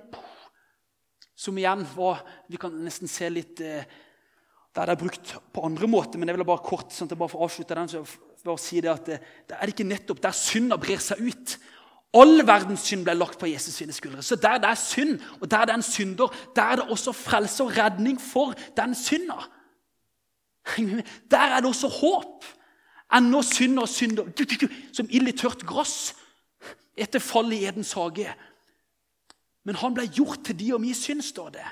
som 1.38 1.56
igjen 1.58 1.84
var 1.94 2.24
Vi 2.50 2.58
kan 2.58 2.74
nesten 2.82 3.10
se 3.10 3.28
litt 3.30 3.60
eh, 3.62 3.86
Der 4.74 4.86
det 4.86 4.94
er 4.94 5.00
brukt 5.00 5.32
på 5.54 5.64
andre 5.66 5.86
måter, 5.90 6.18
men 6.18 6.28
jeg 6.28 6.36
vil 6.36 6.46
bare 6.46 6.66
kort 6.66 6.92
sånn 6.94 7.08
at 7.08 7.14
jeg 7.14 7.18
bare 7.18 7.32
får 7.32 7.44
avslutte 7.46 7.78
den, 7.78 7.90
så 7.90 8.02
bare 8.44 8.62
si 8.62 8.82
det 8.82 8.90
at 8.92 9.08
det, 9.08 9.18
er 9.50 9.64
det 9.64 9.74
ikke 9.74 9.88
nettopp 9.88 10.20
der 10.22 10.36
synda 10.36 10.78
brer 10.78 11.02
seg 11.02 11.22
ut. 11.24 11.54
All 12.18 12.40
verdens 12.46 12.86
synd 12.86 13.04
ble 13.04 13.16
lagt 13.16 13.40
på 13.40 13.50
Jesus 13.50 13.74
sine 13.80 13.96
skuldre. 13.96 14.22
Så 14.22 14.38
der 14.40 14.60
det 14.62 14.70
er 14.70 14.78
synd, 14.80 15.18
og 15.40 15.50
der 15.50 15.66
det 15.66 15.74
er 15.74 15.80
en 15.80 15.86
synder, 15.88 16.36
der 16.56 16.62
er 16.72 16.80
det 16.80 16.86
også 16.94 17.16
frelse 17.16 17.64
og 17.64 17.74
redning 17.76 18.20
for 18.22 18.54
den 18.76 18.94
synda. 18.94 19.40
Der 21.32 21.38
er 21.38 21.60
det 21.60 21.68
også 21.70 21.88
håp. 21.88 22.44
Ennå 23.14 23.40
synder 23.42 23.86
og 23.86 23.88
synder 23.88 24.26
som 24.92 25.08
ild 25.10 25.30
i 25.30 25.36
tørt 25.36 25.64
gress 25.66 26.14
etter 26.98 27.22
fallet 27.22 27.62
i 27.62 27.68
Edens 27.70 27.94
hage. 27.96 28.28
Men 29.64 29.78
han 29.80 29.94
ble 29.96 30.06
gjort 30.12 30.42
til 30.44 30.58
de 30.58 30.72
og 30.74 30.82
mi 30.82 30.94
synd, 30.96 31.22
står 31.24 31.52
det. 31.56 31.66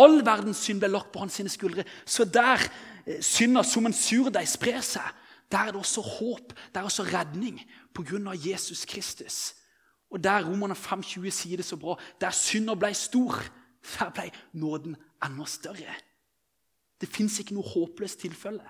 All 0.00 0.20
verdens 0.26 0.64
synd 0.66 0.80
ble 0.82 0.90
lagt 0.90 1.12
på 1.14 1.22
hans 1.22 1.36
sine 1.38 1.52
skuldre. 1.52 1.84
Så 2.04 2.24
der 2.24 2.62
eh, 3.06 3.20
synda 3.22 3.62
som 3.62 3.86
en 3.86 3.94
surdeig 3.94 4.48
sprer 4.50 4.82
seg, 4.82 5.06
der 5.52 5.68
er 5.68 5.74
det 5.74 5.82
også 5.82 6.02
håp, 6.02 6.54
der 6.72 6.80
er 6.80 6.88
også 6.88 7.04
redning 7.06 7.60
pga. 7.94 8.34
Jesus 8.34 8.84
Kristus. 8.84 9.54
Og 10.10 10.22
der 10.24 10.46
Romerne 10.46 10.74
5,20 10.74 11.30
sier 11.30 11.56
det 11.56 11.66
så 11.66 11.76
bra, 11.76 11.98
der 12.20 12.30
synda 12.30 12.74
ble 12.74 12.94
stor, 12.94 13.38
der 13.98 14.10
ble 14.14 14.30
nåden 14.52 14.96
enda 15.24 15.46
større. 15.46 15.94
Det 17.00 17.08
fins 17.08 17.38
ikke 17.38 17.54
noe 17.54 17.66
håpløst 17.66 18.22
tilfelle. 18.22 18.64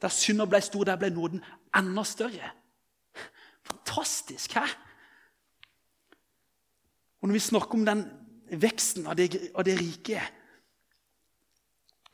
Der 0.00 0.08
synda 0.08 0.46
ble 0.48 0.60
stor, 0.64 0.84
der 0.84 0.96
ble 0.96 1.10
nåden 1.10 1.44
enda 1.76 2.04
større. 2.04 2.50
Fantastisk! 3.62 4.52
hæ? 4.52 4.64
Og 7.20 7.28
Når 7.28 7.32
vi 7.32 7.38
snakker 7.38 7.74
om 7.74 7.86
den 7.86 8.04
veksten 8.52 9.06
av 9.06 9.16
det, 9.16 9.50
av 9.54 9.64
det 9.64 9.80
rike, 9.80 10.22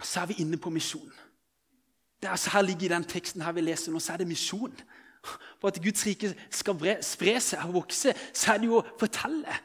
så 0.02 0.20
er 0.20 0.26
vi 0.26 0.40
inne 0.42 0.58
på 0.58 0.70
misjon. 0.70 1.12
Det 2.20 2.26
er 2.26 2.30
altså 2.30 2.50
Her 2.50 2.62
ligger 2.62 2.88
den 2.88 3.04
teksten 3.04 3.42
her 3.42 3.52
vi 3.52 3.60
leser 3.60 3.92
nå, 3.92 4.00
så 4.00 4.12
er 4.12 4.16
det 4.16 4.28
misjon. 4.28 4.74
For 5.60 5.68
at 5.68 5.82
Guds 5.82 6.06
rike 6.06 6.34
skal 6.50 7.02
spre 7.02 7.40
seg 7.40 7.64
og 7.66 7.74
vokse, 7.74 8.14
så 8.32 8.52
er 8.52 8.58
det 8.58 8.66
jo 8.70 8.80
å 8.80 8.86
fortelle 8.98 9.58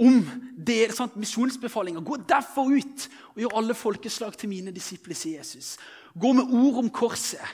om 0.00 0.22
det, 0.56 0.90
sånn, 0.96 1.12
misjonsbefalinger. 1.20 2.04
Gå 2.04 2.20
derfor 2.28 2.72
ut 2.72 3.06
og 3.34 3.42
gjør 3.42 3.56
alle 3.60 3.76
folkeslag 3.76 4.36
til 4.38 4.52
mine 4.52 4.72
disipler, 4.74 5.16
sier 5.18 5.42
Jesus. 5.42 5.74
Gå 6.16 6.32
med 6.36 6.48
ord 6.56 6.80
om 6.84 6.90
korset, 6.94 7.44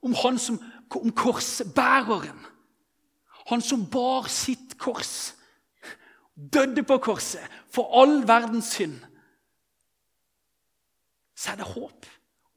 om 0.00 0.14
han 0.22 0.38
som, 0.40 0.58
om 0.96 1.12
korsbæreren. 1.12 2.38
Han 3.50 3.62
som 3.64 3.82
bar 3.90 4.28
sitt 4.30 4.76
kors, 4.78 5.32
døde 6.34 6.84
på 6.86 7.00
korset 7.02 7.60
for 7.74 7.90
all 8.00 8.20
verdens 8.28 8.70
synd. 8.76 8.96
Så 11.36 11.52
er 11.52 11.60
det 11.60 11.72
håp. 11.72 12.06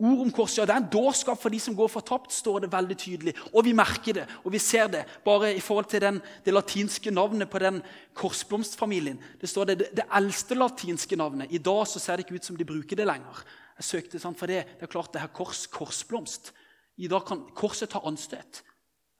Ord 0.04 0.20
om 0.26 0.32
korset, 0.36 0.58
ja, 0.58 0.66
Det 0.68 0.74
er 0.74 0.82
en 0.82 0.89
dårskap 0.92 1.39
for 1.39 1.54
de 1.54 1.60
som 1.63 1.76
går 1.76 1.88
fortapt, 1.88 2.34
står 2.36 2.66
det 2.66 2.72
veldig 2.74 2.96
tydelig. 3.00 3.34
Og 3.54 3.63
vi 3.63 3.72
merker 3.74 4.18
det, 4.18 4.26
og 4.44 4.52
vi 4.52 4.60
ser 4.60 4.89
det 4.92 5.06
bare 5.24 5.54
i 5.56 5.62
forhold 5.63 5.88
til 5.88 6.02
den, 6.04 6.20
det 6.44 6.54
latinske 6.54 7.12
navnet 7.12 7.50
på 7.50 7.62
den 7.63 7.80
korsblomstfamilien. 8.20 9.22
Det 9.39 9.48
står 9.50 9.70
det, 9.70 9.78
det, 9.96 10.08
eldste 10.12 10.58
latinske 10.60 11.16
navnet. 11.16 11.54
I 11.56 11.62
dag 11.63 11.88
så 11.88 12.04
ser 12.04 12.20
det 12.20 12.26
ikke 12.26 12.36
ut 12.36 12.50
som 12.50 12.60
de 12.60 12.68
bruker 12.68 13.00
det 13.00 13.08
lenger. 13.08 13.46
Jeg 13.80 13.88
søkte 13.88 14.20
sant, 14.20 14.39
for 14.39 14.52
det. 14.52 14.66
Det 14.76 14.89
er 14.89 14.92
klart 14.92 15.13
det 15.13 15.24
her 15.24 15.32
kors, 15.32 15.66
korsblomst. 15.72 16.52
I 17.00 17.08
dag 17.08 17.24
kan 17.26 17.48
korset 17.56 17.94
ta 17.94 18.04
anstøt. 18.04 18.60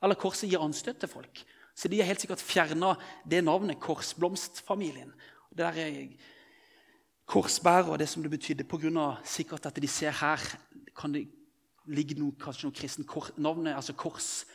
Eller 0.04 0.20
korset 0.20 0.50
gir 0.52 0.62
anstøt 0.62 1.00
til 1.00 1.10
folk. 1.10 1.46
Så 1.76 1.88
de 1.88 2.02
har 2.02 2.12
helt 2.12 2.22
sikkert 2.22 2.44
fjerna 2.44 2.98
det 3.24 3.40
navnet, 3.46 3.80
korsblomstfamilien. 3.80 5.16
Det 5.50 5.64
der 5.64 5.80
er 5.80 6.33
korsbærer 7.26 7.92
og 7.94 8.00
det 8.00 8.10
som 8.10 8.24
det 8.24 8.32
betydde, 8.32 8.64
pga. 8.64 9.16
sikkert 9.24 9.66
at 9.66 9.82
de 9.82 9.88
ser 9.88 10.12
her 10.12 10.40
kan 10.96 11.14
det 11.14 11.28
ligge 11.88 12.16
noe, 12.16 12.32
kanskje 12.40 12.68
noe 12.68 12.76
kristent 12.76 13.08
kor, 13.08 13.30
navnet, 13.38 13.76
altså 13.76 13.94
kors, 13.94 14.46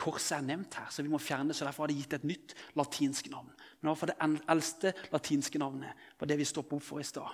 Korset 0.00 0.38
er 0.38 0.44
nevnt 0.46 0.74
her, 0.74 0.88
så 0.90 1.02
vi 1.04 1.10
må 1.12 1.18
fjerne 1.20 1.52
det. 1.52 1.56
så 1.56 1.66
Derfor 1.66 1.84
har 1.84 1.92
de 1.92 1.98
gitt 1.98 2.14
et 2.16 2.24
nytt 2.24 2.54
latinsk 2.74 3.28
navn. 3.30 3.50
Men 3.80 3.92
var 3.92 4.10
det 4.10 4.40
eldste 4.50 4.94
latinske 5.12 5.58
navnet 5.60 5.92
var 6.18 6.26
det 6.26 6.38
vi 6.40 6.46
stoppa 6.48 6.76
opp 6.76 6.82
for 6.82 7.02
i 7.02 7.06
stad. 7.06 7.28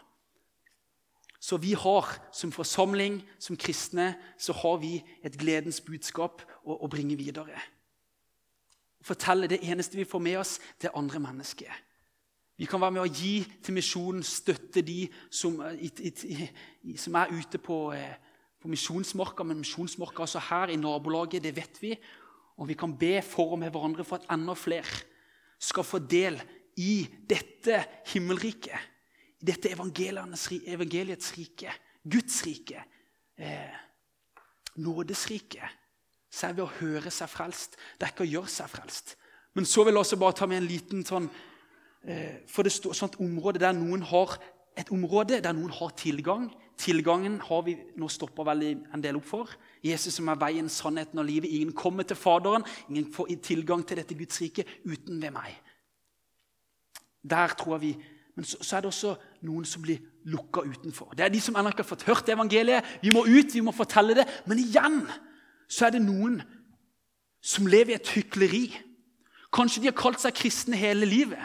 Så 1.40 1.56
vi 1.56 1.72
har 1.72 2.08
som 2.36 2.52
forsamling, 2.52 3.22
som 3.38 3.56
kristne, 3.56 4.14
så 4.38 4.52
har 4.52 4.76
vi 4.82 4.98
et 5.24 5.38
gledens 5.40 5.80
budskap 5.80 6.42
å, 6.64 6.74
å 6.84 6.90
bringe 6.90 7.16
videre. 7.16 7.56
Fortelle 9.00 9.48
det 9.48 9.62
eneste 9.64 9.96
vi 9.96 10.04
får 10.04 10.20
med 10.20 10.36
oss, 10.42 10.58
det 10.82 10.92
andre 10.94 11.22
mennesket. 11.22 11.70
Vi 12.60 12.66
kan 12.68 12.82
være 12.82 12.92
med 12.92 13.06
å 13.06 13.08
gi 13.08 13.38
til 13.64 13.72
misjonen, 13.72 14.20
støtte 14.26 14.82
de 14.84 15.06
som, 15.32 15.54
som 17.00 17.14
er 17.16 17.30
ute 17.32 17.56
på, 17.56 17.78
eh, 17.96 18.18
på 18.60 18.68
misjonsmarka. 18.68 19.46
Men 19.48 19.62
misjonsmarka 19.62 20.26
altså 20.26 20.42
her 20.44 20.68
i 20.68 20.76
nabolaget, 20.76 21.40
det 21.46 21.54
vet 21.56 21.80
vi. 21.80 21.94
Og 22.60 22.68
vi 22.68 22.76
kan 22.76 22.92
be 23.00 23.22
for 23.24 23.54
og 23.54 23.62
med 23.62 23.72
hverandre 23.72 24.04
for 24.04 24.20
at 24.20 24.28
enda 24.36 24.52
flere 24.52 25.06
skal 25.56 25.88
få 25.88 26.02
del 26.04 26.36
i 26.76 27.08
dette 27.08 27.80
himmelriket. 28.12 28.88
I 29.40 29.48
dette 29.48 29.72
evangeliets 29.72 31.32
rike, 31.38 31.72
Guds 32.04 32.42
rike, 32.44 32.84
eh, 33.40 33.76
nådesriket. 34.76 35.78
Så 36.28 36.50
er 36.50 36.58
ved 36.58 36.66
å 36.66 36.74
høre 36.76 37.08
seg 37.08 37.32
frelst. 37.32 37.80
Det 37.96 38.04
er 38.04 38.12
ikke 38.12 38.28
å 38.28 38.34
gjøre 38.34 38.52
seg 38.52 38.68
frelst. 38.68 39.16
Men 39.56 39.64
så 39.64 39.80
vil 39.82 39.96
jeg 39.96 40.04
også 40.04 40.20
bare 40.20 40.36
ta 40.36 40.46
med 40.46 40.60
en 40.60 40.68
liten 40.68 41.08
sånn 41.08 41.30
for 42.48 42.64
det 42.64 42.72
står 42.72 42.96
sånt 42.96 43.18
område 43.20 43.60
der 43.60 43.76
noen 43.76 44.02
har 44.08 44.38
et 44.78 44.90
område 44.94 45.40
der 45.42 45.52
noen 45.52 45.72
har 45.74 45.90
tilgang. 45.98 46.48
Tilgangen 46.80 47.40
har 47.44 47.64
vi 47.66 47.76
nå 48.00 48.08
stoppa 48.08 48.54
en 48.54 49.02
del 49.02 49.18
opp 49.18 49.26
for. 49.28 49.50
Jesus 49.84 50.14
som 50.14 50.28
er 50.28 50.38
veien, 50.40 50.68
sannheten 50.68 51.18
og 51.18 51.26
livet. 51.28 51.50
Ingen 51.50 51.74
kommer 51.74 52.02
til 52.02 52.16
Faderen, 52.16 52.64
ingen 52.88 53.12
får 53.12 53.36
tilgang 53.42 53.84
til 53.86 53.96
dette 53.96 54.14
Guds 54.14 54.40
rike 54.40 54.64
uten 54.84 55.20
ved 55.20 55.30
meg. 55.30 55.52
Der 57.22 57.48
tror 57.48 57.78
vi, 57.78 57.96
Men 58.36 58.44
så, 58.44 58.56
så 58.62 58.76
er 58.76 58.80
det 58.80 58.88
også 58.88 59.16
noen 59.42 59.64
som 59.66 59.82
blir 59.82 59.98
lukka 60.24 60.62
utenfor. 60.64 61.12
Det 61.12 61.24
er 61.24 61.32
de 61.32 61.40
som 61.42 61.56
ennå 61.58 61.72
ikke 61.72 61.82
har 61.82 61.90
fått 61.90 62.06
hørt 62.08 62.28
evangeliet. 62.32 62.86
Vi 63.02 63.10
må 63.12 63.26
ut, 63.26 63.52
vi 63.52 63.60
må 63.60 63.72
fortelle 63.74 64.14
det. 64.16 64.24
Men 64.46 64.62
igjen 64.62 65.02
så 65.68 65.88
er 65.88 65.96
det 65.96 66.00
noen 66.04 66.38
som 67.42 67.68
lever 67.68 67.92
i 67.92 67.98
et 67.98 68.12
hykleri. 68.14 68.62
Kanskje 69.52 69.82
de 69.82 69.90
har 69.90 69.98
kalt 69.98 70.22
seg 70.22 70.38
kristne 70.38 70.78
hele 70.78 71.08
livet. 71.10 71.42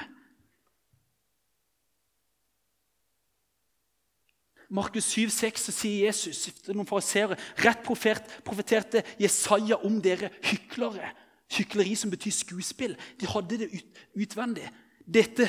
Markus 4.76 5.08
7, 5.14 5.30
6, 5.32 5.68
så 5.68 5.74
sier 5.74 6.10
Jesus 6.10 6.50
noen 6.68 6.88
fariseere 6.90 7.38
rett 7.64 7.84
profet, 7.86 8.28
profeterte 8.44 9.04
Jesaja 9.22 9.78
om 9.88 10.02
dere 10.04 10.32
hyklere. 10.50 11.14
Hykleri 11.56 11.94
som 11.96 12.10
betyr 12.10 12.34
skuespill. 12.34 12.96
De 13.22 13.30
hadde 13.30 13.60
det 13.62 13.70
ut, 13.72 14.00
utvendig. 14.26 14.66
Dette, 15.06 15.46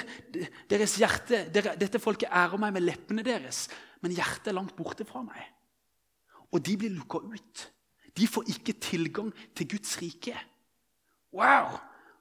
deres 0.68 0.98
hjerte, 1.00 1.46
dere, 1.52 1.72
dette 1.80 2.00
folket 2.02 2.28
ærer 2.28 2.60
meg 2.60 2.74
med 2.76 2.84
leppene 2.84 3.24
deres, 3.24 3.64
men 4.04 4.12
hjertet 4.12 4.52
er 4.52 4.58
langt 4.58 4.76
borte 4.76 5.06
fra 5.08 5.22
meg. 5.24 5.40
Og 6.52 6.60
de 6.62 6.76
blir 6.76 6.92
lukka 6.92 7.22
ut. 7.24 7.64
De 8.16 8.28
får 8.28 8.52
ikke 8.52 8.76
tilgang 8.80 9.32
til 9.56 9.70
Guds 9.72 9.96
rike. 10.02 10.36
Wow! 11.32 11.78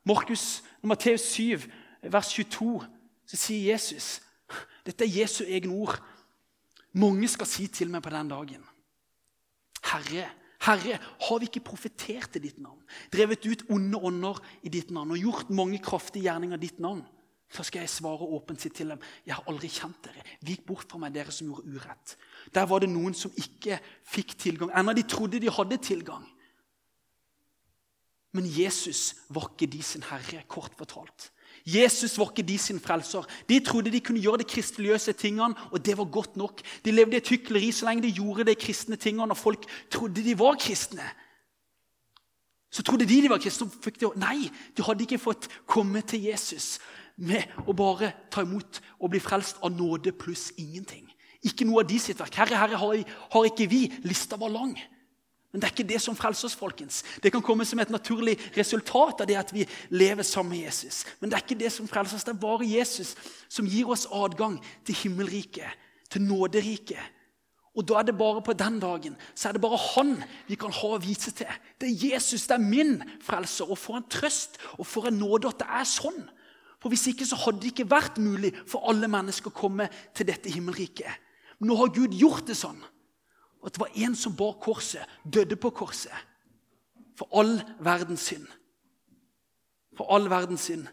Markus, 0.08 0.63
Matteus 0.84 1.28
7, 1.36 1.68
vers 2.04 2.32
22, 2.34 2.80
så 3.28 3.39
sier 3.39 3.74
Jesus 3.74 4.22
Dette 4.86 5.02
er 5.04 5.15
Jesu 5.22 5.44
egne 5.44 5.74
ord. 5.74 5.98
Mange 6.96 7.28
skal 7.32 7.50
si 7.50 7.68
til 7.68 7.92
meg 7.92 8.04
på 8.06 8.14
den 8.14 8.32
dagen 8.32 8.64
Herre, 9.86 10.30
Herre, 10.66 10.98
har 10.98 11.42
vi 11.42 11.50
ikke 11.50 11.66
profetert 11.68 12.40
i 12.40 12.42
ditt 12.42 12.58
navn? 12.64 12.80
Drevet 13.14 13.46
ut 13.46 13.66
onde 13.70 14.00
ånder 14.00 14.40
i 14.66 14.72
ditt 14.74 14.90
navn 14.96 15.14
og 15.14 15.22
gjort 15.22 15.52
mange 15.54 15.78
kraftige 15.84 16.26
gjerninger 16.26 16.58
i 16.58 16.64
ditt 16.64 16.80
navn? 16.82 17.04
Så 17.54 17.64
skal 17.68 17.84
jeg 17.84 17.94
svare 17.94 18.26
åpent 18.26 18.64
si 18.64 18.72
til 18.74 18.90
dem, 18.90 19.04
jeg 19.28 19.36
har 19.38 19.46
aldri 19.52 19.70
kjent 19.70 20.00
dere. 20.08 20.24
Vik 20.48 20.66
bort 20.66 20.90
fra 20.90 21.00
meg, 21.00 21.14
dere 21.14 21.32
som 21.32 21.52
gjorde 21.52 21.76
urett. 21.76 22.16
Der 22.56 22.66
var 22.68 22.82
det 22.82 22.90
noen 22.90 23.14
som 23.14 23.36
ikke 23.38 23.78
fikk 24.10 24.34
tilgang. 24.42 24.74
enda 24.74 24.96
de 24.98 25.06
trodde 25.06 25.40
de 25.40 25.54
hadde 25.54 25.78
tilgang. 25.78 26.26
Men 28.34 28.50
Jesus 28.50 29.14
var 29.30 29.52
ikke 29.54 29.70
de 29.72 29.84
sin 29.84 30.04
herre, 30.10 30.44
kort 30.48 30.74
fortalt. 30.76 31.30
Jesus 31.65 32.17
var 32.17 32.30
ikke 32.30 32.45
de 32.45 32.58
sin 32.62 32.80
frelser. 32.80 33.25
De 33.49 33.60
trodde 33.60 33.91
de 33.91 33.99
kunne 33.99 34.21
gjøre 34.21 34.38
de 34.38 34.49
kristeligøse 34.49 35.13
tingene, 35.13 35.56
og 35.71 35.86
det 35.86 35.97
var 35.97 36.06
godt 36.06 36.38
nok. 36.38 36.62
De 36.86 36.91
levde 36.91 37.17
i 37.17 37.21
et 37.23 37.30
hykleri 37.30 37.71
så 37.71 37.88
lenge 37.88 38.04
de 38.06 38.13
gjorde 38.13 38.45
de 38.45 38.56
kristne 38.56 38.95
tingene, 38.95 39.32
og 39.32 39.38
folk 39.38 39.65
trodde 39.91 40.23
de 40.23 40.38
var 40.39 40.60
kristne. 40.62 41.06
Så 42.71 42.84
trodde 42.84 43.08
de 43.08 43.21
de 43.21 43.30
var 43.30 43.41
kristne. 43.41 43.69
De, 43.99 44.12
nei, 44.15 44.51
de 44.78 44.84
hadde 44.86 45.08
ikke 45.08 45.21
fått 45.21 45.49
komme 45.65 46.01
til 46.06 46.28
Jesus 46.30 46.78
med 47.15 47.47
å 47.65 47.73
bare 47.73 48.12
ta 48.30 48.43
imot 48.43 48.82
og 48.99 49.13
bli 49.13 49.21
frelst 49.23 49.62
av 49.63 49.71
nåde 49.73 50.12
pluss 50.12 50.51
ingenting. 50.62 51.08
Ikke 51.45 51.65
noe 51.65 51.82
av 51.82 51.89
de 51.89 51.97
sitt 52.01 52.19
verk. 52.19 52.36
Herre, 52.36 52.58
herre, 52.58 52.78
har, 52.78 53.01
har 53.34 53.47
ikke 53.47 53.69
vi. 53.71 53.88
Lista 54.04 54.38
var 54.38 54.54
lang. 54.54 54.75
Men 55.56 55.62
det 55.63 55.70
er 55.70 55.72
ikke 55.72 55.88
det 55.88 56.02
som 56.04 56.18
frelser 56.20 56.50
oss. 56.50 56.56
folkens. 56.60 56.98
Det 57.24 57.32
kan 57.32 57.41
komme 57.41 57.63
som 57.65 57.80
et 57.80 57.89
naturlig 57.89 58.36
resultat 58.58 59.22
av 59.24 59.28
det 59.30 59.38
at 59.39 59.54
vi 59.56 59.63
lever 59.89 60.24
sammen 60.28 60.52
med 60.52 60.65
Jesus. 60.65 61.06
Men 61.22 61.30
det 61.32 61.38
er 61.38 61.44
ikke 61.46 61.63
det 61.63 61.70
som 61.72 61.88
frelser 61.88 62.18
oss. 62.18 62.26
Det 62.28 62.34
er 62.34 62.41
bare 62.41 62.68
Jesus 62.68 63.13
som 63.48 63.65
gir 63.65 63.88
oss 63.88 64.04
adgang 64.12 64.58
til 64.84 64.96
himmelriket, 64.96 65.78
til 66.12 66.26
nåderiket. 66.28 67.00
Og 67.72 67.88
da 67.88 68.02
er 68.02 68.10
det 68.10 68.18
bare 68.20 68.41
på 68.44 68.52
den 68.54 68.82
dagen 68.84 69.15
så 69.32 69.48
er 69.48 69.56
det 69.56 69.62
bare 69.63 69.80
han 69.80 70.18
vi 70.50 70.58
kan 70.60 70.76
ha 70.76 70.89
å 70.91 71.00
vise 71.00 71.32
til. 71.32 71.48
Det 71.80 71.88
er 71.88 72.04
Jesus, 72.12 72.48
det 72.52 72.58
er 72.58 72.65
min 72.68 72.98
frelser. 73.24 73.72
Og 73.72 73.80
for 73.80 73.96
en 73.96 74.10
trøst 74.12 74.60
og 74.76 74.84
for 74.88 75.08
en 75.08 75.22
nåde 75.24 75.54
at 75.54 75.63
det 75.63 75.70
er 75.72 75.88
sånn. 75.88 76.20
For 76.84 76.91
Hvis 76.91 77.08
ikke 77.13 77.26
så 77.26 77.39
hadde 77.46 77.63
det 77.63 77.72
ikke 77.72 77.88
vært 77.96 78.20
mulig 78.20 78.52
for 78.68 78.84
alle 78.91 79.08
mennesker 79.08 79.56
å 79.56 79.56
komme 79.56 79.88
til 80.12 80.28
dette 80.28 80.52
himmelriket. 80.52 81.24
Men 81.60 81.72
nå 81.72 81.80
har 81.80 81.96
Gud 81.96 82.12
gjort 82.12 82.52
det 82.52 82.60
sånn 82.60 82.84
at 83.65 83.73
det 83.73 83.82
var 83.82 83.91
en 83.95 84.15
som 84.15 84.36
bar 84.36 84.58
korset, 84.62 85.04
døde 85.34 85.56
på 85.56 85.69
korset. 85.69 86.13
For 87.17 87.30
all 87.39 87.58
verdens 87.80 88.28
synd. 88.30 88.47
For 89.97 90.10
all 90.13 90.30
verdens 90.30 90.67
synd. 90.67 90.88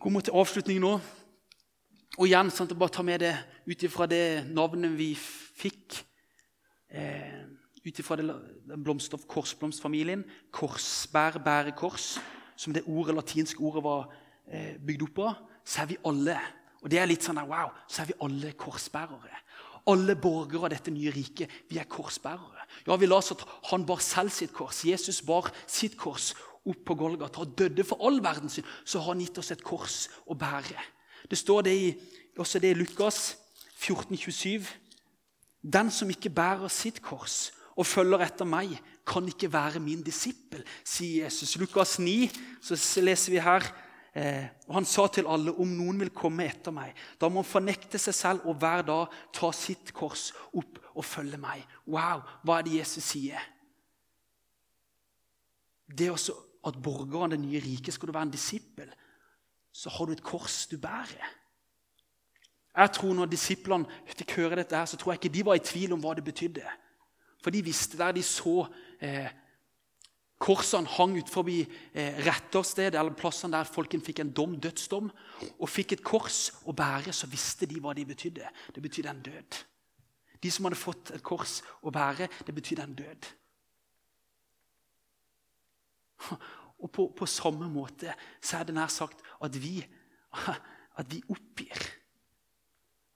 Kommer 0.00 0.24
til 0.24 0.34
avslutning 0.34 0.80
nå. 0.80 0.94
Og 2.18 2.26
igjen, 2.26 2.50
sant, 2.50 2.72
bare 2.78 2.92
ta 2.92 3.04
med 3.06 3.20
det 3.22 3.34
ut 3.68 3.82
ifra 3.86 4.08
det 4.10 4.48
navnet 4.50 4.96
vi 4.98 5.12
fikk. 5.14 6.00
Eh, 6.90 7.44
ut 7.84 7.98
ifra 8.00 8.16
av 8.24 9.26
korsblomstfamilien. 9.28 10.24
Korsbær, 10.50 11.38
bærekors, 11.44 12.18
som 12.56 12.72
det 12.72 12.82
ordet, 12.86 13.14
latinske 13.14 13.60
ordet 13.60 13.84
var 13.84 14.08
eh, 14.50 14.74
bygd 14.80 15.06
opp 15.10 15.22
av. 15.28 15.44
Så 15.64 15.84
er 15.84 15.92
vi 15.92 16.02
alle 16.08 16.40
og 16.80 16.88
det 16.88 17.00
er 17.00 17.08
litt 17.08 17.24
sånn 17.24 17.40
wow, 17.44 17.72
så 17.88 18.02
er 18.02 18.10
vi 18.10 18.18
alle 18.24 18.52
korsbærere. 18.58 19.39
Alle 19.88 20.16
borgere 20.16 20.68
av 20.68 20.74
dette 20.74 20.92
nye 20.92 21.12
riket. 21.14 21.50
Vi 21.70 21.78
er 21.80 21.88
korsbærere. 21.88 22.66
Ja, 22.86 22.96
Vi 22.96 23.06
leser 23.06 23.36
at 23.36 23.46
han 23.70 23.86
bar 23.86 24.00
selv 24.04 24.30
sitt 24.30 24.52
kors. 24.52 24.84
Jesus 24.84 25.22
bar 25.22 25.50
sitt 25.66 25.96
kors 25.96 26.34
opp 26.66 26.84
på 26.84 26.94
Golgata 26.94 27.40
og 27.40 27.54
døde 27.56 27.84
for 27.84 28.04
all 28.06 28.20
verdens 28.22 28.58
synd. 28.58 28.66
Så 28.84 29.00
har 29.00 29.14
han 29.14 29.22
gitt 29.24 29.38
oss 29.38 29.50
et 29.50 29.64
kors 29.64 30.08
å 30.26 30.34
bære. 30.34 30.76
Det 31.30 31.38
står 31.38 31.62
det 31.62 31.74
i, 31.76 31.94
også 32.38 32.58
det 32.58 32.74
i 32.74 32.78
Lukas 32.78 33.36
14, 33.80 34.16
27. 34.16 34.66
Den 35.62 35.90
som 35.90 36.10
ikke 36.10 36.32
bærer 36.32 36.68
sitt 36.68 37.02
kors 37.02 37.50
og 37.76 37.86
følger 37.86 38.24
etter 38.24 38.48
meg, 38.48 38.74
kan 39.06 39.26
ikke 39.26 39.48
være 39.50 39.80
min 39.82 40.02
disippel, 40.04 40.62
sier 40.84 41.24
Jesus. 41.24 41.56
Lukas 41.58 41.96
9 41.98 42.28
så 42.62 42.76
leser 43.02 43.32
vi 43.32 43.40
her 43.42 43.64
eh, 44.14 44.46
og 44.68 44.74
Han 44.74 44.88
sa 44.88 45.06
til 45.12 45.28
alle 45.30 45.52
om 45.52 45.72
noen 45.76 46.00
vil 46.04 46.12
komme 46.14 46.46
etter 46.48 46.74
meg, 46.74 46.94
da 47.20 47.28
må 47.28 47.42
han 47.42 47.50
fornekte 47.50 47.98
seg 47.98 48.16
selv 48.16 48.46
og 48.48 48.58
hver 48.60 48.84
dag 48.88 49.16
ta 49.36 49.52
sitt 49.56 49.92
kors 49.96 50.30
opp 50.52 50.80
og 50.94 51.06
følge 51.06 51.38
meg. 51.40 51.64
Wow, 51.86 52.22
hva 52.44 52.58
er 52.58 52.66
det 52.66 52.78
Jesus 52.80 53.12
sier? 53.12 53.42
Det 55.90 56.06
er 56.06 56.14
også 56.14 56.36
at 56.66 56.78
borgeren 56.82 57.32
det 57.32 57.40
nye 57.40 57.60
riket 57.62 57.94
skal 57.94 58.10
du 58.10 58.14
være 58.14 58.28
en 58.28 58.34
disippel, 58.34 58.90
så 59.72 59.90
har 59.90 60.06
du 60.06 60.12
et 60.12 60.24
kors 60.26 60.66
du 60.70 60.76
bærer. 60.78 61.36
Jeg 62.76 62.92
tror 62.94 63.14
Når 63.14 63.26
disiplene 63.26 63.86
fikk 64.06 64.36
høre 64.36 64.56
dette, 64.56 64.76
her, 64.76 64.86
så 64.86 64.96
tror 64.96 65.12
jeg 65.12 65.18
ikke 65.24 65.34
de 65.34 65.44
var 65.46 65.58
i 65.58 65.64
tvil 65.64 65.92
om 65.92 66.00
hva 66.00 66.14
det 66.14 66.24
betydde. 66.24 66.64
For 67.42 67.50
de 67.50 67.62
visste 67.64 67.98
der 67.98 68.12
de 68.12 68.22
så 68.22 68.66
eh, 69.00 69.30
korsene 70.40 70.88
hang 70.96 71.18
ut 71.20 71.28
forbi 71.30 71.58
eh, 71.62 72.20
retterstedet, 72.24 72.96
eller 72.98 73.16
plassene 73.16 73.58
der 73.58 73.68
folken 73.68 74.02
fikk 74.04 74.22
en 74.24 74.32
dom, 74.36 74.56
dødsdom, 74.62 75.10
og 75.52 75.68
fikk 75.68 75.98
et 75.98 76.04
kors 76.06 76.46
å 76.64 76.74
bære, 76.76 77.12
så 77.12 77.28
visste 77.30 77.68
de 77.68 77.80
hva 77.82 77.92
de 77.96 78.06
betydde. 78.08 78.48
Det 78.74 78.84
betydde 78.84 79.12
en 79.12 79.22
død. 79.26 79.60
De 80.40 80.52
som 80.52 80.64
hadde 80.64 80.80
fått 80.80 81.12
et 81.12 81.24
kors 81.24 81.58
å 81.84 81.92
bære, 81.92 82.30
det 82.46 82.56
betydde 82.56 82.86
en 82.88 82.96
død. 83.02 83.30
Og 86.80 86.88
på, 86.88 87.10
på 87.12 87.28
samme 87.28 87.68
måte 87.68 88.14
så 88.40 88.56
er 88.56 88.68
det 88.68 88.74
nær 88.76 88.88
sagt 88.92 89.20
at 89.44 89.56
vi, 89.60 89.76
at 91.00 91.12
vi 91.12 91.20
oppgir. 91.28 91.86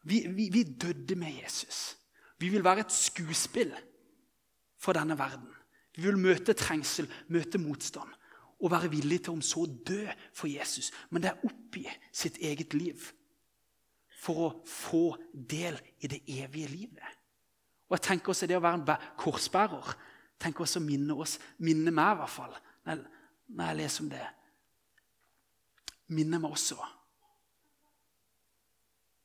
Vi, 0.04 0.26
vi, 0.28 0.50
vi 0.52 0.66
døde 0.68 1.16
med 1.16 1.40
Jesus. 1.40 1.94
Vi 2.37 2.50
vil 2.52 2.64
være 2.64 2.84
et 2.84 2.92
skuespill 2.92 3.72
for 4.76 4.92
denne 4.92 5.16
verden. 5.16 5.48
Vi 5.94 6.02
vil 6.02 6.18
møte 6.18 6.57
trengsel, 6.59 7.09
møte 7.30 7.61
motstand 7.62 8.11
og 8.64 8.70
være 8.70 8.90
villig 8.90 9.20
til 9.24 9.35
om 9.35 9.42
så 9.44 9.66
dø 9.66 10.07
for 10.35 10.48
Jesus. 10.48 10.90
Men 11.11 11.22
det 11.22 11.30
er 11.30 11.46
oppi 11.46 11.85
sitt 12.14 12.38
eget 12.42 12.74
liv 12.74 13.02
for 14.24 14.40
å 14.46 14.50
få 14.66 15.04
del 15.35 15.76
i 16.00 16.11
det 16.11 16.22
evige 16.40 16.70
livet. 16.72 17.20
Og 17.90 17.98
jeg 17.98 18.07
tenker 18.09 18.33
også 18.33 18.46
Det 18.46 18.57
å 18.57 18.64
være 18.64 18.80
en 18.80 19.09
korsbærer 19.20 19.94
tenker 20.40 20.64
også 20.64 20.80
å 20.80 20.85
minne 20.85 21.14
oss, 21.14 21.38
minne 21.62 21.92
meg 21.94 22.14
i 22.14 22.20
hvert 22.20 22.33
fall, 22.33 22.57
når, 22.85 23.04
når 23.54 23.70
jeg 23.70 23.78
leser 23.80 24.04
om 24.04 24.11
det. 24.12 24.24
Minner 26.14 26.42
meg 26.42 26.57
også 26.57 26.78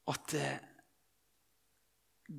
at 0.09 0.35
eh, 0.37 0.61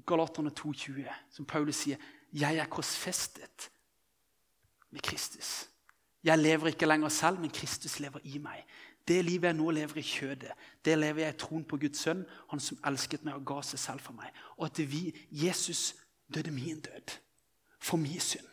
Galaterne 0.07 0.53
2,20, 0.55 1.07
som 1.35 1.47
Paulus 1.47 1.83
sier, 1.83 1.99
'Jeg 2.31 2.59
er 2.63 2.71
korsfestet 2.71 3.71
med 4.91 5.01
Kristus'. 5.07 5.67
Jeg 6.25 6.39
lever 6.39 6.67
ikke 6.67 6.87
lenger 6.87 7.09
selv, 7.09 7.41
men 7.41 7.51
Kristus 7.51 8.01
lever 8.01 8.21
i 8.25 8.39
meg. 8.39 8.65
Det 9.09 9.25
livet 9.25 9.49
jeg 9.49 9.57
nå 9.57 9.71
lever 9.71 9.97
i 9.97 10.03
kjødet, 10.03 10.53
det 10.85 10.99
lever 10.99 11.23
jeg 11.23 11.35
i 11.35 11.39
troen 11.39 11.65
på 11.65 11.77
Guds 11.81 11.99
sønn, 11.99 12.27
han 12.51 12.61
som 12.61 12.79
elsket 12.87 13.25
meg 13.25 13.35
og 13.35 13.47
ga 13.49 13.63
seg 13.65 13.81
selv 13.81 14.05
for 14.05 14.13
meg. 14.13 14.29
Og 14.59 14.67
at 14.69 14.79
vi, 14.91 15.09
Jesus 15.33 15.95
døde 16.35 16.51
min 16.51 16.81
død 16.81 17.17
for 17.81 17.97
min 17.97 18.21
synd. 18.21 18.47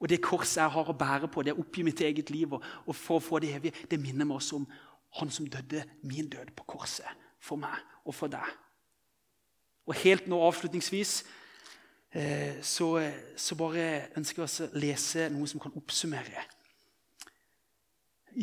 Og 0.00 0.08
det 0.08 0.22
korset 0.22 0.62
jeg 0.62 0.70
har 0.70 0.90
å 0.90 0.96
bære 0.98 1.28
på, 1.28 1.42
det 1.42 1.54
å 1.54 1.62
oppgi 1.62 1.84
mitt 1.86 2.00
eget 2.00 2.30
liv 2.34 2.52
og, 2.52 2.64
og 2.86 2.96
for 2.96 3.20
å 3.20 3.24
få 3.24 3.38
det 3.40 3.54
evige, 3.54 3.86
det 3.90 4.00
minner 4.00 4.26
meg 4.26 4.40
også 4.40 4.58
om 4.58 4.66
han 5.20 5.30
som 5.30 5.46
døde 5.46 5.84
min 6.02 6.28
død 6.28 6.50
på 6.56 6.66
korset 6.74 7.22
for 7.40 7.60
meg 7.60 7.76
og 8.04 8.16
for 8.16 8.32
deg. 8.32 8.48
Og 9.86 9.96
helt 10.00 10.26
nå 10.28 10.40
avslutningsvis 10.42 11.22
så, 12.62 12.88
så, 13.34 13.56
bare 13.58 13.86
ønsker 14.14 14.44
jeg 14.44 14.46
å 14.46 14.78
lese 14.78 15.24
noe 15.34 15.48
som 15.50 15.58
kan 15.58 15.74
oppsummere 15.74 16.44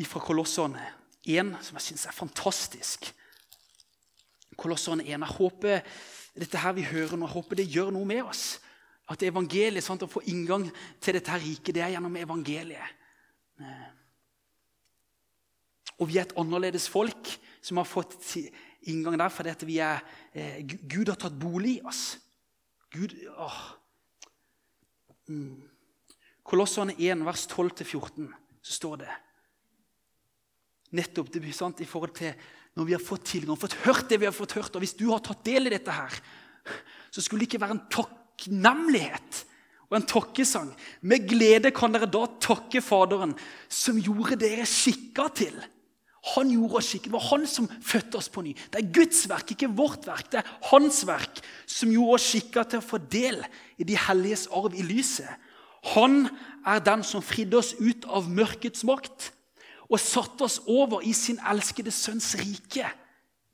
fra 0.08 0.20
Kolossene 0.24 0.82
1, 1.24 1.54
som 1.62 1.78
jeg 1.78 1.86
syns 1.86 2.06
er 2.08 2.16
fantastisk. 2.16 3.08
Kolossene 4.58 5.04
1. 5.04 5.14
Jeg 5.14 5.36
håper 5.38 5.80
dette 6.38 6.60
her 6.62 6.74
vi 6.76 6.84
hører 6.88 7.18
nå, 7.18 7.26
jeg 7.28 7.36
håper 7.36 7.60
det 7.60 7.68
gjør 7.70 7.92
noe 7.94 8.08
med 8.08 8.22
oss. 8.24 8.58
At 9.10 9.22
evangeliet, 9.26 9.84
sant, 9.84 10.02
Å 10.02 10.10
få 10.10 10.22
inngang 10.30 10.68
til 11.02 11.18
dette 11.18 11.30
her 11.30 11.42
riket, 11.42 11.74
det 11.74 11.82
er 11.84 11.94
gjennom 11.96 12.16
evangeliet. 12.16 13.00
Eh, 13.60 13.90
og 16.00 16.08
vi 16.08 16.18
er 16.18 16.26
et 16.26 16.36
annerledes 16.40 16.88
folk 16.90 17.30
som 17.62 17.78
har 17.78 17.86
fått 17.86 18.16
inngang 18.90 19.18
der 19.20 19.30
fordi 19.30 19.68
vi 19.68 19.78
er, 19.78 20.00
eh, 20.32 20.62
Gud 20.64 21.08
har 21.08 21.16
tatt 21.20 21.38
bolig 21.38 21.78
i 21.78 21.84
oss. 21.86 22.16
Gud, 22.92 23.14
åh. 23.36 23.60
Mm. 25.28 25.62
Kolossene 26.44 26.94
1, 26.98 27.22
vers 27.24 27.46
12-14, 27.48 28.26
så 28.62 28.74
står 28.80 29.04
det 29.04 29.12
Nettopp 30.92 31.30
det 31.32 31.54
sant, 31.56 31.80
i 31.80 31.88
forhold 31.88 32.12
til 32.18 32.34
når 32.76 32.88
vi 32.88 32.94
har 32.96 33.00
fått 33.04 33.24
tilgang, 33.30 33.56
fått 33.56 33.78
hørt 33.86 34.10
det 34.10 34.18
vi 34.20 34.28
har 34.28 34.34
fått 34.36 34.56
hørt. 34.58 34.74
Og 34.76 34.84
hvis 34.84 34.96
du 34.96 35.06
har 35.08 35.22
tatt 35.24 35.40
del 35.44 35.68
i 35.68 35.72
dette 35.72 35.92
her, 35.92 36.18
så 37.12 37.24
skulle 37.24 37.44
det 37.44 37.50
ikke 37.50 37.62
være 37.62 37.76
en 37.78 37.86
takknemlighet 37.92 39.42
og 39.88 39.96
en 39.98 40.08
takkesang. 40.08 40.70
Med 41.04 41.24
glede 41.28 41.72
kan 41.76 41.92
dere 41.92 42.08
da 42.08 42.26
takke 42.40 42.80
Faderen, 42.84 43.32
som 43.68 44.00
gjorde 44.00 44.40
dere 44.40 44.68
skikka 44.68 45.28
til 45.36 45.56
han 46.22 46.50
gjorde 46.54 46.78
oss 46.78 46.88
skikkelig. 46.92 47.10
Det 47.10 47.16
var 47.16 47.28
han 47.32 47.46
som 47.50 47.66
fødte 47.82 48.18
oss 48.20 48.28
på 48.30 48.44
ny. 48.46 48.52
Det 48.70 48.78
er 48.78 48.92
Guds 48.94 49.24
verk, 49.30 49.54
ikke 49.54 49.70
vårt 49.74 50.06
verk. 50.06 50.28
Det 50.30 50.38
er 50.38 50.50
hans 50.70 51.00
verk 51.08 51.40
som 51.66 51.90
gjorde 51.90 52.18
oss 52.18 52.28
skikka 52.30 52.62
til 52.62 52.78
å 52.78 52.86
få 52.86 53.00
del 53.10 53.40
i 53.82 53.86
de 53.88 53.98
helliges 53.98 54.46
arv 54.54 54.76
i 54.78 54.86
lyset. 54.86 55.30
Han 55.96 56.28
er 56.62 56.84
den 56.86 57.02
som 57.02 57.24
fridde 57.26 57.58
oss 57.58 57.72
ut 57.80 58.06
av 58.06 58.30
mørkets 58.30 58.84
makt 58.86 59.32
og 59.90 59.98
satte 60.00 60.46
oss 60.46 60.60
over 60.70 61.02
i 61.02 61.12
sin 61.16 61.42
elskede 61.50 61.90
sønns 61.92 62.36
rike. 62.38 62.86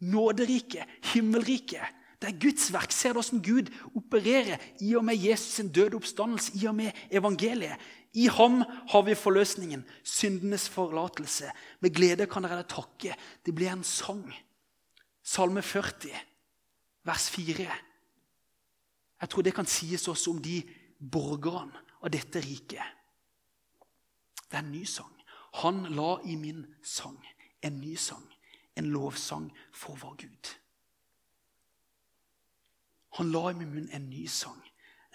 Nåderike, 0.05 0.85
himmelrike. 1.15 1.81
Det 2.21 2.29
er 2.29 2.39
Guds 2.43 2.69
verk. 2.75 2.93
Ser 2.93 3.15
du 3.15 3.23
hvordan 3.23 3.43
Gud 3.43 3.73
opererer 3.97 4.61
i 4.85 4.93
og 4.99 5.07
med 5.07 5.19
Jesus' 5.19 5.57
sin 5.57 5.73
døde 5.73 5.97
oppstandelse, 5.97 6.53
i 6.59 6.67
og 6.67 6.75
med 6.75 6.93
evangeliet? 7.11 7.79
I 8.13 8.29
ham 8.29 8.63
har 8.91 9.03
vi 9.05 9.15
forløsningen, 9.15 9.85
syndenes 10.03 10.69
forlatelse. 10.69 11.51
Med 11.81 11.95
glede 11.95 12.27
kan 12.27 12.43
dere 12.43 12.65
takke. 12.65 13.15
Det 13.45 13.55
blir 13.55 13.73
en 13.73 13.85
sang. 13.85 14.25
Salme 15.23 15.63
40, 15.63 16.15
vers 17.05 17.31
4. 17.31 17.69
Jeg 19.21 19.29
tror 19.29 19.43
det 19.43 19.55
kan 19.55 19.67
sies 19.67 20.09
også 20.09 20.31
om 20.31 20.43
de 20.43 20.63
borgerne 20.99 21.85
av 22.03 22.11
dette 22.11 22.41
riket. 22.41 22.95
Det 24.49 24.57
er 24.57 24.65
en 24.65 24.73
ny 24.73 24.85
sang. 24.89 25.13
Han 25.61 25.85
la 25.93 26.17
i 26.25 26.37
min 26.37 26.65
sang 26.85 27.19
en 27.63 27.81
ny 27.81 27.97
sang, 27.97 28.25
en 28.77 28.85
lovsang 28.85 29.53
for 29.73 29.97
vår 29.97 30.15
Gud. 30.23 30.55
Han 33.19 33.33
la 33.33 33.51
i 33.51 33.59
min 33.59 33.73
munn 33.75 33.91
en 33.93 34.11
ny 34.11 34.27
sang, 34.31 34.61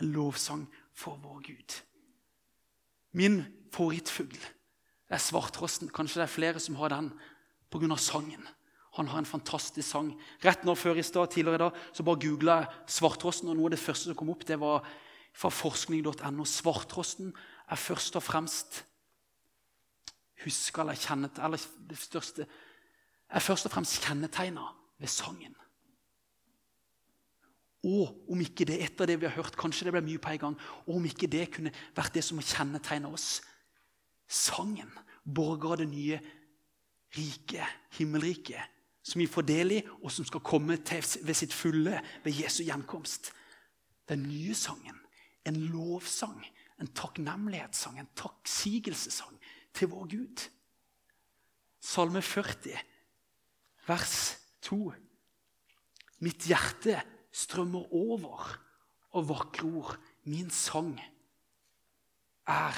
en 0.01 0.11
lovsang 0.11 0.67
for 0.93 1.19
vår 1.23 1.41
Gud. 1.47 1.77
Min 3.13 3.43
favorittfugl 3.73 4.37
er 5.09 5.21
svarttrosten. 5.21 5.91
Kanskje 5.93 6.21
det 6.21 6.27
er 6.27 6.35
flere 6.35 6.61
som 6.61 6.77
har 6.81 6.93
den 6.93 7.11
pga. 7.71 7.97
sangen. 7.97 8.47
Han 8.93 9.07
har 9.07 9.19
en 9.19 9.25
fantastisk 9.25 9.87
sang. 9.89 10.11
Rett 10.45 10.65
nå 10.65 10.75
før 10.75 10.97
i 10.97 11.03
sted, 11.03 11.27
tidligere 11.29 11.55
i 11.55 11.63
dag, 11.63 11.77
så 11.93 12.03
bare 12.03 12.21
googla 12.21 12.57
jeg 12.61 12.67
svarttrosten, 12.87 13.49
og 13.49 13.57
noe 13.57 13.71
av 13.71 13.73
det 13.73 13.81
første 13.81 14.09
som 14.09 14.17
kom 14.17 14.29
opp, 14.29 14.45
det 14.45 14.59
var 14.61 14.85
fra 15.33 15.49
forskning.no. 15.49 16.45
Svarttrosten 16.45 17.33
er 17.69 17.81
først 17.81 18.19
og 18.19 18.23
fremst 18.23 18.83
huska 20.43 20.83
eller 20.83 20.99
kjennet, 20.99 21.39
eller 21.41 21.61
det 21.89 21.97
største 21.97 22.45
er 22.45 23.41
først 23.41 23.65
og 23.65 23.73
fremst 23.73 24.03
kjennetegna 24.05 24.67
ved 25.01 25.09
sangen. 25.09 25.55
Og 27.83 28.31
om 28.31 28.39
ikke 28.39 28.65
det 28.67 28.77
etter 28.85 29.09
det 29.09 29.17
vi 29.19 29.27
har 29.27 29.35
hørt, 29.35 29.57
kanskje 29.59 29.89
det 29.89 29.95
ble 29.95 30.03
mye 30.05 30.21
på 30.21 30.31
en 30.31 30.43
gang, 30.45 30.53
og 30.87 30.95
om 30.95 31.07
ikke 31.07 31.27
det 31.27 31.49
kunne 31.51 31.73
vært 31.95 32.15
det 32.15 32.23
som 32.23 32.39
må 32.39 32.45
kjennetegne 32.47 33.11
oss 33.11 33.41
sangen, 34.33 34.89
borger 35.23 35.75
av 35.75 35.81
det 35.81 35.89
nye 35.91 36.19
rike, 37.17 37.67
himmelriket, 37.97 38.71
som 39.03 39.19
vi 39.19 39.27
får 39.27 39.45
del 39.47 39.75
i, 39.75 39.81
og 39.99 40.11
som 40.15 40.25
skal 40.27 40.43
komme 40.45 40.79
til 40.87 41.03
ved 41.27 41.35
sitt 41.35 41.53
fulle 41.55 41.99
ved 42.23 42.39
Jesu 42.39 42.63
gjenkomst. 42.63 43.33
Den 44.07 44.23
nye 44.29 44.55
sangen, 44.55 44.97
en 45.43 45.59
lovsang, 45.73 46.39
en 46.79 46.91
takknemlighetssang, 46.95 47.99
en 47.99 48.11
takksigelsessang 48.15 49.35
til 49.75 49.91
vår 49.91 50.07
Gud. 50.15 50.45
Salme 51.83 52.23
40, 52.23 52.79
vers 53.87 54.17
2. 54.63 54.79
Mitt 56.23 56.47
hjerte 56.47 57.01
strømmer 57.33 57.89
over 57.93 58.53
av 59.13 59.27
vakre 59.29 59.67
ord. 59.67 59.97
Min 60.29 60.51
sang 60.53 60.95
er 62.47 62.77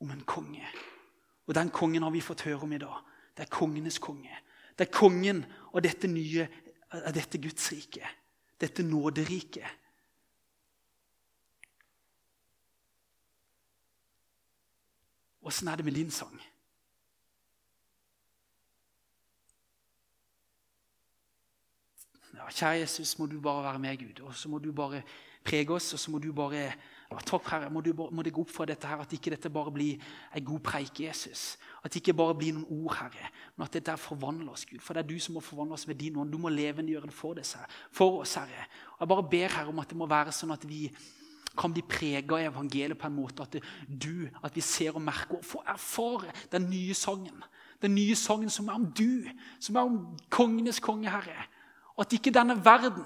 om 0.00 0.10
en 0.10 0.24
konge. 0.24 0.66
Og 1.46 1.54
den 1.54 1.70
kongen 1.74 2.06
har 2.06 2.14
vi 2.14 2.22
fått 2.24 2.46
høre 2.46 2.62
om 2.64 2.72
i 2.72 2.80
dag. 2.80 3.02
Det 3.36 3.46
er 3.46 3.52
kongenes 3.52 3.98
konge. 4.02 4.32
Det 4.78 4.86
er 4.86 4.94
kongen 4.94 5.44
av 5.72 5.82
dette 5.84 6.08
nye, 6.08 6.46
av 6.92 7.12
dette 7.14 7.40
Guds 7.42 7.72
rike. 7.72 8.06
Dette 8.60 8.84
nåderiket. 8.86 9.78
Åssen 15.42 15.68
er 15.68 15.76
det 15.76 15.84
med 15.84 15.98
din 15.98 16.10
sang? 16.10 16.38
Ja, 22.42 22.50
kjære 22.50 22.80
Jesus, 22.82 23.18
må 23.18 23.26
du 23.30 23.40
bare 23.40 23.62
være 23.62 23.78
med, 23.78 23.98
Gud. 23.98 24.24
Og 24.26 24.34
så 24.34 24.48
må 24.48 24.58
du 24.58 24.72
bare 24.72 25.02
prege 25.44 25.70
oss, 25.70 25.92
og 25.92 25.98
så 25.98 26.10
må 26.10 26.18
du 26.18 26.32
bare 26.32 26.72
ja, 27.12 27.20
Takk, 27.26 27.46
Herre. 27.50 27.70
Må, 27.70 27.80
du, 27.80 27.92
må 28.10 28.22
det 28.24 28.32
gå 28.34 28.42
opp 28.42 28.50
for 28.50 28.66
dette 28.66 28.88
her, 28.88 28.98
at 29.04 29.12
ikke 29.14 29.34
dette 29.34 29.50
bare 29.52 29.70
blir 29.70 30.02
en 30.34 30.44
god 30.44 30.62
preik, 30.64 31.00
Jesus. 31.04 31.58
At 31.84 31.92
det 31.92 32.00
ikke 32.00 32.16
bare 32.18 32.34
blir 32.34 32.56
noen 32.56 32.82
ord, 32.82 32.96
Herre, 32.98 33.30
men 33.56 33.66
at 33.66 33.76
dette 33.76 33.94
forvandler 34.00 34.54
oss, 34.54 34.64
Gud. 34.66 34.80
For 34.82 34.96
det 34.96 35.04
er 35.04 35.10
du 35.12 35.18
som 35.22 35.36
må 35.36 35.44
forvandle 35.44 35.76
oss 35.76 35.86
ved 35.86 36.00
din 36.00 36.16
ånd. 36.18 36.32
Du 36.32 36.40
må 36.40 36.50
levendegjøre 36.50 37.10
det 37.10 37.14
for, 37.14 37.38
disse, 37.38 37.62
for 37.92 38.22
oss, 38.24 38.34
Herre. 38.40 38.66
Og 38.96 39.04
Jeg 39.04 39.12
bare 39.14 39.28
ber 39.36 39.56
Herre 39.58 39.74
om 39.74 39.82
at 39.84 39.92
det 39.92 40.00
må 40.00 40.10
være 40.10 40.34
sånn 40.34 40.56
at 40.56 40.66
vi 40.66 40.86
kan 41.58 41.72
bli 41.74 41.84
prega 41.84 42.38
av 42.38 42.46
evangeliet 42.48 42.96
på 42.98 43.10
en 43.10 43.18
måte 43.18 43.44
at 43.44 43.58
du, 43.86 44.28
at 44.40 44.54
vi 44.56 44.64
ser 44.64 44.96
og 44.96 45.04
merker 45.04 45.36
og 45.36 45.44
får 45.44 45.66
erfare 45.74 46.32
den 46.52 46.70
nye 46.72 46.96
sangen. 46.96 47.44
Den 47.82 47.92
nye 47.98 48.16
sangen 48.16 48.50
som 48.50 48.70
er 48.70 48.78
om 48.78 48.86
du, 48.88 49.26
som 49.60 49.76
er 49.76 49.90
om 49.90 49.98
kongenes 50.32 50.80
konge, 50.80 51.12
Herre. 51.12 51.44
At 51.98 52.12
ikke 52.12 52.32
denne 52.32 52.56
verden 52.64 53.04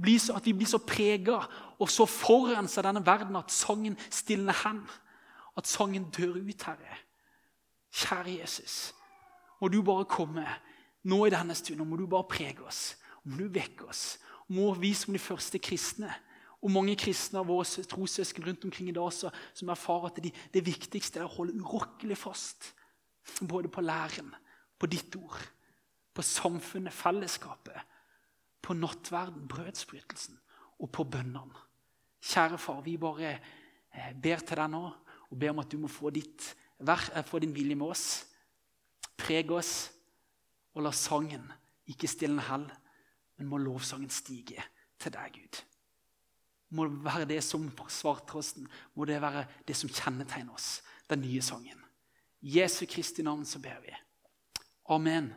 blir 0.00 0.18
så, 0.22 0.36
at 0.38 0.46
vi 0.46 0.54
blir 0.54 0.68
så 0.70 0.78
prega 0.78 1.40
og 1.78 1.90
så 1.90 2.06
forurensa 2.06 2.82
denne 2.86 3.02
verden 3.06 3.36
at 3.36 3.52
sangen 3.52 3.98
stilner 4.10 4.56
hen. 4.64 4.82
At 5.58 5.66
sangen 5.66 6.10
dør 6.14 6.38
ut, 6.38 6.62
Herre. 6.62 7.02
Kjære 7.90 8.38
Jesus, 8.40 8.94
må 9.60 9.68
du 9.68 9.82
bare 9.82 10.04
komme 10.04 10.44
nå 11.08 11.24
i 11.26 11.32
denne 11.34 11.54
stunden. 11.54 11.88
Må 11.88 11.96
du 11.96 12.06
bare 12.06 12.28
prege 12.30 12.62
oss. 12.66 12.96
Må 13.24 13.36
du 13.40 13.48
vekke 13.52 13.88
oss. 13.88 14.18
Må 14.48 14.72
vi 14.74 14.94
som 14.94 15.12
de 15.12 15.18
første 15.18 15.58
kristne 15.58 16.12
og 16.58 16.72
mange 16.74 16.96
kristne 16.98 17.38
av 17.38 17.46
våre 17.46 17.84
trossøsken 17.86 18.46
rundt 18.46 18.64
omkring 18.66 18.88
i 18.90 18.94
dag 18.96 19.12
så, 19.14 19.30
som 19.54 19.70
erfarer 19.70 20.10
at 20.10 20.22
de, 20.24 20.32
det 20.54 20.64
viktigste 20.66 21.20
er 21.20 21.28
å 21.28 21.34
holde 21.36 21.54
urokkelig 21.60 22.16
fast. 22.18 22.72
Både 23.46 23.70
på 23.70 23.84
læren, 23.84 24.32
på 24.78 24.88
ditt 24.90 25.14
ord, 25.20 25.38
på 26.14 26.24
samfunnet, 26.24 26.94
fellesskapet, 26.94 27.78
på 28.68 28.76
nattverden, 28.76 29.46
brødsbrytelsen 29.48 30.36
og 30.78 30.90
på 30.92 31.06
bønnene. 31.08 31.64
Kjære 32.20 32.58
far, 32.60 32.82
vi 32.84 32.98
bare 33.00 33.30
eh, 33.32 34.10
ber 34.12 34.42
til 34.44 34.58
deg 34.60 34.72
nå 34.74 34.82
og 35.28 35.38
ber 35.38 35.54
om 35.54 35.62
at 35.62 35.70
du 35.72 35.78
må 35.80 35.88
få, 35.88 36.10
ditt, 36.12 36.50
eh, 36.82 37.22
få 37.24 37.40
din 37.40 37.54
vilje 37.54 37.78
med 37.78 37.94
oss. 37.94 38.04
Preg 39.18 39.50
oss, 39.54 39.88
og 40.76 40.84
la 40.84 40.92
sangen 40.92 41.46
ikke 41.88 42.10
stille 42.10 42.36
en 42.36 42.46
hell, 42.50 42.68
men 43.38 43.48
må 43.48 43.58
lovsangen 43.62 44.12
stige 44.12 44.62
til 45.00 45.14
deg, 45.14 45.38
Gud. 45.38 45.62
Må 46.76 46.84
det 46.84 47.00
være 47.06 47.28
det 47.30 47.40
som 47.46 47.64
svartrosten, 47.88 48.68
må 48.94 49.06
det 49.08 49.22
være 49.22 49.46
det 49.66 49.76
som 49.78 49.90
kjennetegner 49.90 50.52
oss, 50.52 50.82
den 51.08 51.24
nye 51.24 51.42
sangen. 51.42 51.80
Jesu 52.42 52.84
Kristi 52.86 53.24
navn 53.24 53.46
så 53.48 53.62
ber 53.62 53.80
vi. 53.86 53.94
Amen. 54.92 55.32